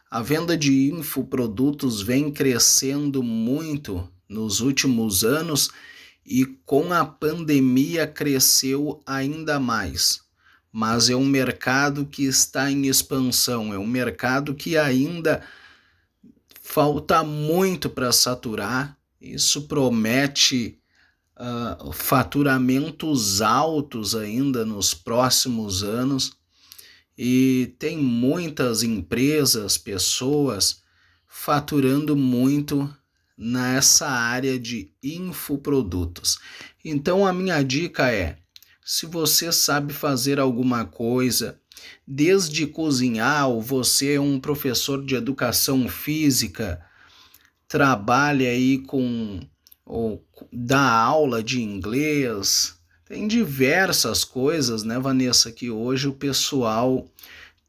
A 0.10 0.22
venda 0.22 0.58
de 0.58 0.92
infoprodutos 0.92 2.02
vem 2.02 2.32
crescendo 2.32 3.22
muito 3.22 4.12
nos 4.28 4.60
últimos 4.60 5.24
anos 5.24 5.70
e 6.26 6.46
com 6.66 6.92
a 6.94 7.06
pandemia 7.06 8.08
cresceu 8.08 9.02
ainda 9.06 9.60
mais 9.60 10.29
mas 10.72 11.10
é 11.10 11.16
um 11.16 11.26
mercado 11.26 12.06
que 12.06 12.24
está 12.24 12.72
em 12.72 12.88
expansão, 12.88 13.74
é 13.74 13.80
um 13.80 13.88
mercado 13.88 14.54
que 14.54 14.78
ainda 14.78 15.42
falta 16.62 17.24
muito 17.24 17.90
para 17.90 18.12
saturar. 18.12 18.98
Isso 19.20 19.64
promete 19.64 20.80
uh, 21.36 21.92
faturamentos 21.92 23.42
altos 23.42 24.16
ainda 24.16 24.64
nos 24.64 24.94
próximos 24.94 25.84
anos 25.84 26.38
e 27.18 27.74
tem 27.80 27.98
muitas 27.98 28.84
empresas, 28.84 29.78
pessoas 29.78 30.82
faturando 31.28 32.16
muito 32.16 32.94
nessa 33.38 34.08
área 34.08 34.60
de 34.60 34.92
infoprodutos. 35.02 36.40
Então 36.84 37.26
a 37.26 37.34
minha 37.34 37.62
dica 37.64 38.12
é 38.12 38.38
se 38.92 39.06
você 39.06 39.52
sabe 39.52 39.94
fazer 39.94 40.40
alguma 40.40 40.84
coisa, 40.84 41.62
desde 42.08 42.66
cozinhar, 42.66 43.48
ou 43.48 43.62
você 43.62 44.14
é 44.14 44.20
um 44.20 44.40
professor 44.40 45.06
de 45.06 45.14
educação 45.14 45.88
física, 45.88 46.84
trabalha 47.68 48.50
aí 48.50 48.80
com 48.80 49.42
ou 49.86 50.26
dá 50.52 50.82
aula 50.92 51.44
de 51.44 51.62
inglês, 51.62 52.80
tem 53.06 53.28
diversas 53.28 54.24
coisas, 54.24 54.82
né, 54.82 54.98
Vanessa, 54.98 55.52
que 55.52 55.70
hoje 55.70 56.08
o 56.08 56.14
pessoal 56.14 57.08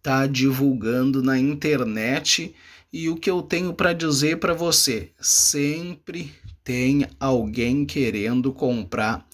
tá 0.03 0.27
divulgando 0.27 1.23
na 1.23 1.39
internet. 1.39 2.55
E 2.91 3.11
o 3.11 3.17
que 3.17 3.31
eu 3.31 3.43
tenho 3.43 3.75
para 3.75 3.93
dizer 3.93 4.39
para 4.39 4.55
você, 4.55 5.11
sempre 5.21 6.33
tem 6.65 7.07
alguém 7.21 7.85
querendo 7.85 8.55
comprar 8.55 9.29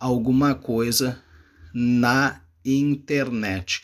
alguma 0.00 0.54
coisa 0.54 1.22
na 1.78 2.40
internet. 2.64 3.82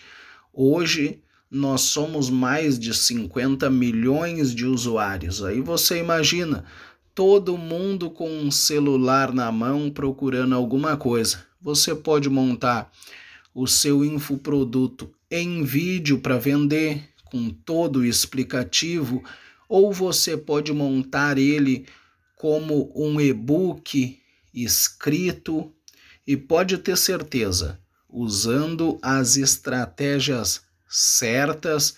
Hoje 0.50 1.20
nós 1.50 1.82
somos 1.82 2.30
mais 2.30 2.78
de 2.78 2.94
50 2.94 3.68
milhões 3.68 4.54
de 4.54 4.64
usuários. 4.64 5.44
Aí 5.44 5.60
você 5.60 5.98
imagina 5.98 6.64
todo 7.14 7.58
mundo 7.58 8.10
com 8.10 8.30
um 8.30 8.50
celular 8.50 9.30
na 9.34 9.52
mão 9.52 9.90
procurando 9.90 10.54
alguma 10.54 10.96
coisa. 10.96 11.44
Você 11.60 11.94
pode 11.94 12.30
montar 12.30 12.90
o 13.54 13.66
seu 13.66 14.02
infoproduto 14.02 15.12
em 15.30 15.62
vídeo 15.62 16.18
para 16.18 16.38
vender 16.38 17.10
com 17.26 17.50
todo 17.50 17.98
o 17.98 18.06
explicativo, 18.06 19.22
ou 19.68 19.92
você 19.92 20.34
pode 20.34 20.72
montar 20.72 21.36
ele 21.36 21.84
como 22.36 22.90
um 22.96 23.20
e-book 23.20 24.18
escrito 24.54 25.70
e 26.26 26.36
pode 26.36 26.78
ter 26.78 26.96
certeza, 26.96 27.80
usando 28.08 28.98
as 29.02 29.36
estratégias 29.36 30.62
certas, 30.88 31.96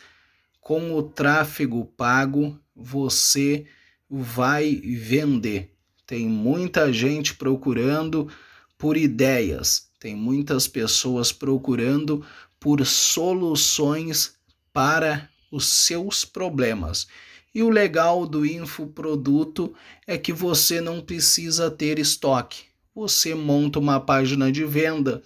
com 0.60 0.94
o 0.94 1.02
tráfego 1.02 1.84
pago, 1.96 2.58
você 2.74 3.66
vai 4.08 4.76
vender. 4.76 5.74
Tem 6.06 6.26
muita 6.26 6.92
gente 6.92 7.34
procurando 7.34 8.30
por 8.78 8.96
ideias, 8.96 9.88
tem 9.98 10.14
muitas 10.14 10.66
pessoas 10.68 11.32
procurando 11.32 12.24
por 12.60 12.84
soluções 12.86 14.36
para 14.72 15.28
os 15.50 15.66
seus 15.66 16.24
problemas. 16.24 17.06
E 17.54 17.62
o 17.62 17.70
legal 17.70 18.26
do 18.26 18.44
infoproduto 18.44 19.74
é 20.06 20.18
que 20.18 20.32
você 20.32 20.80
não 20.80 21.00
precisa 21.00 21.70
ter 21.70 21.98
estoque. 21.98 22.73
Você 22.94 23.34
monta 23.34 23.80
uma 23.80 23.98
página 23.98 24.52
de 24.52 24.64
venda, 24.64 25.20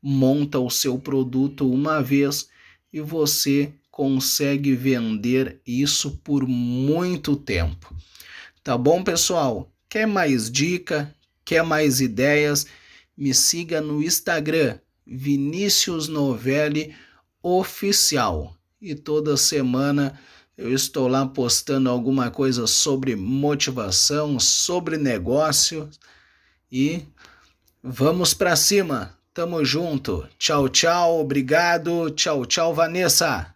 monta 0.00 0.60
o 0.60 0.70
seu 0.70 0.96
produto 0.96 1.68
uma 1.68 2.00
vez 2.00 2.48
e 2.92 3.00
você 3.00 3.72
consegue 3.90 4.76
vender 4.76 5.60
isso 5.66 6.12
por 6.22 6.46
muito 6.46 7.34
tempo. 7.34 7.92
Tá 8.62 8.78
bom, 8.78 9.02
pessoal? 9.02 9.68
Quer 9.88 10.06
mais 10.06 10.48
dica? 10.48 11.12
Quer 11.44 11.64
mais 11.64 12.00
ideias? 12.00 12.68
Me 13.16 13.34
siga 13.34 13.80
no 13.80 14.00
Instagram, 14.00 14.78
Vinícius 15.04 16.06
Novelli 16.06 16.94
Oficial. 17.42 18.56
E 18.80 18.94
toda 18.94 19.36
semana 19.36 20.16
eu 20.56 20.72
estou 20.72 21.08
lá 21.08 21.26
postando 21.26 21.90
alguma 21.90 22.30
coisa 22.30 22.68
sobre 22.68 23.16
motivação, 23.16 24.38
sobre 24.38 24.96
negócio 24.96 25.90
e 26.72 27.06
vamos 27.82 28.32
para 28.32 28.56
cima. 28.56 29.18
Tamo 29.34 29.62
junto. 29.64 30.26
Tchau, 30.38 30.68
tchau. 30.70 31.20
Obrigado. 31.20 32.10
Tchau, 32.10 32.46
tchau, 32.46 32.74
Vanessa. 32.74 33.54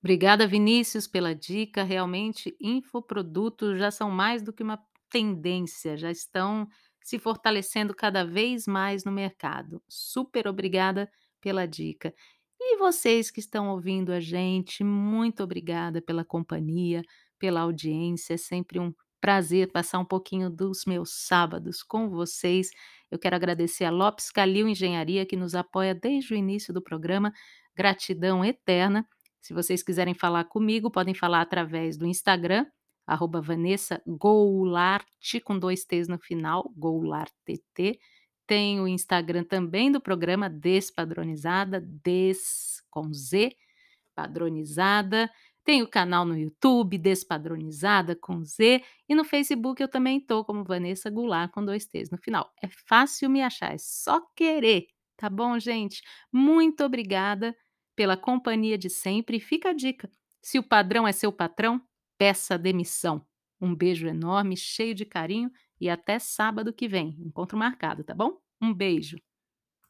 Obrigada, 0.00 0.46
Vinícius, 0.46 1.08
pela 1.08 1.34
dica. 1.34 1.82
Realmente, 1.82 2.56
infoprodutos 2.60 3.76
já 3.78 3.90
são 3.90 4.08
mais 4.08 4.40
do 4.40 4.52
que 4.52 4.62
uma 4.62 4.78
tendência, 5.10 5.96
já 5.96 6.10
estão 6.10 6.68
se 7.02 7.18
fortalecendo 7.18 7.94
cada 7.94 8.24
vez 8.24 8.66
mais 8.66 9.04
no 9.04 9.10
mercado. 9.10 9.82
Super 9.88 10.46
obrigada 10.46 11.10
pela 11.40 11.66
dica. 11.66 12.14
E 12.60 12.76
vocês 12.78 13.30
que 13.30 13.40
estão 13.40 13.68
ouvindo 13.68 14.12
a 14.12 14.20
gente, 14.20 14.82
muito 14.82 15.42
obrigada 15.42 16.00
pela 16.00 16.24
companhia, 16.24 17.02
pela 17.38 17.60
audiência. 17.60 18.34
É 18.34 18.36
sempre 18.36 18.78
um 18.78 18.92
prazer 19.26 19.72
passar 19.72 19.98
um 19.98 20.04
pouquinho 20.04 20.48
dos 20.48 20.84
meus 20.84 21.10
sábados 21.10 21.82
com 21.82 22.08
vocês. 22.08 22.70
Eu 23.10 23.18
quero 23.18 23.34
agradecer 23.34 23.84
a 23.84 23.90
Lopes 23.90 24.30
Calil 24.30 24.68
Engenharia, 24.68 25.26
que 25.26 25.34
nos 25.34 25.56
apoia 25.56 25.92
desde 25.92 26.32
o 26.32 26.36
início 26.36 26.72
do 26.72 26.80
programa. 26.80 27.32
Gratidão 27.74 28.44
eterna. 28.44 29.04
Se 29.40 29.52
vocês 29.52 29.82
quiserem 29.82 30.14
falar 30.14 30.44
comigo, 30.44 30.92
podem 30.92 31.12
falar 31.12 31.40
através 31.40 31.96
do 31.96 32.06
Instagram, 32.06 32.66
arroba 33.04 33.40
Vanessa 33.40 34.00
Goulart, 34.06 35.04
com 35.44 35.58
dois 35.58 35.84
T's 35.84 36.06
no 36.06 36.20
final, 36.20 36.72
GoulartT. 36.76 37.98
Tem 38.46 38.80
o 38.80 38.86
Instagram 38.86 39.42
também 39.42 39.90
do 39.90 40.00
programa 40.00 40.48
Despadronizada, 40.48 41.80
Des 41.80 42.80
com 42.88 43.12
Z, 43.12 43.50
padronizada. 44.14 45.28
Tem 45.66 45.82
o 45.82 45.88
canal 45.88 46.24
no 46.24 46.38
YouTube, 46.38 46.96
Despadronizada 46.96 48.14
com 48.14 48.44
Z, 48.44 48.84
e 49.08 49.16
no 49.16 49.24
Facebook 49.24 49.82
eu 49.82 49.88
também 49.88 50.18
estou 50.18 50.44
como 50.44 50.62
Vanessa 50.62 51.10
Goulart 51.10 51.50
com 51.50 51.64
dois 51.64 51.84
T's 51.86 52.08
no 52.08 52.18
final. 52.18 52.52
É 52.62 52.68
fácil 52.68 53.28
me 53.28 53.42
achar, 53.42 53.74
é 53.74 53.78
só 53.78 54.20
querer, 54.36 54.86
tá 55.16 55.28
bom, 55.28 55.58
gente? 55.58 56.02
Muito 56.32 56.84
obrigada 56.84 57.52
pela 57.96 58.16
companhia 58.16 58.78
de 58.78 58.88
sempre. 58.88 59.38
E 59.38 59.40
fica 59.40 59.70
a 59.70 59.72
dica: 59.72 60.08
se 60.40 60.56
o 60.56 60.62
padrão 60.62 61.06
é 61.08 61.10
seu 61.10 61.32
patrão, 61.32 61.82
peça 62.16 62.56
demissão. 62.56 63.26
Um 63.60 63.74
beijo 63.74 64.06
enorme, 64.06 64.56
cheio 64.56 64.94
de 64.94 65.04
carinho 65.04 65.50
e 65.80 65.90
até 65.90 66.20
sábado 66.20 66.72
que 66.72 66.86
vem. 66.86 67.16
Encontro 67.18 67.58
marcado, 67.58 68.04
tá 68.04 68.14
bom? 68.14 68.38
Um 68.62 68.72
beijo. 68.72 69.16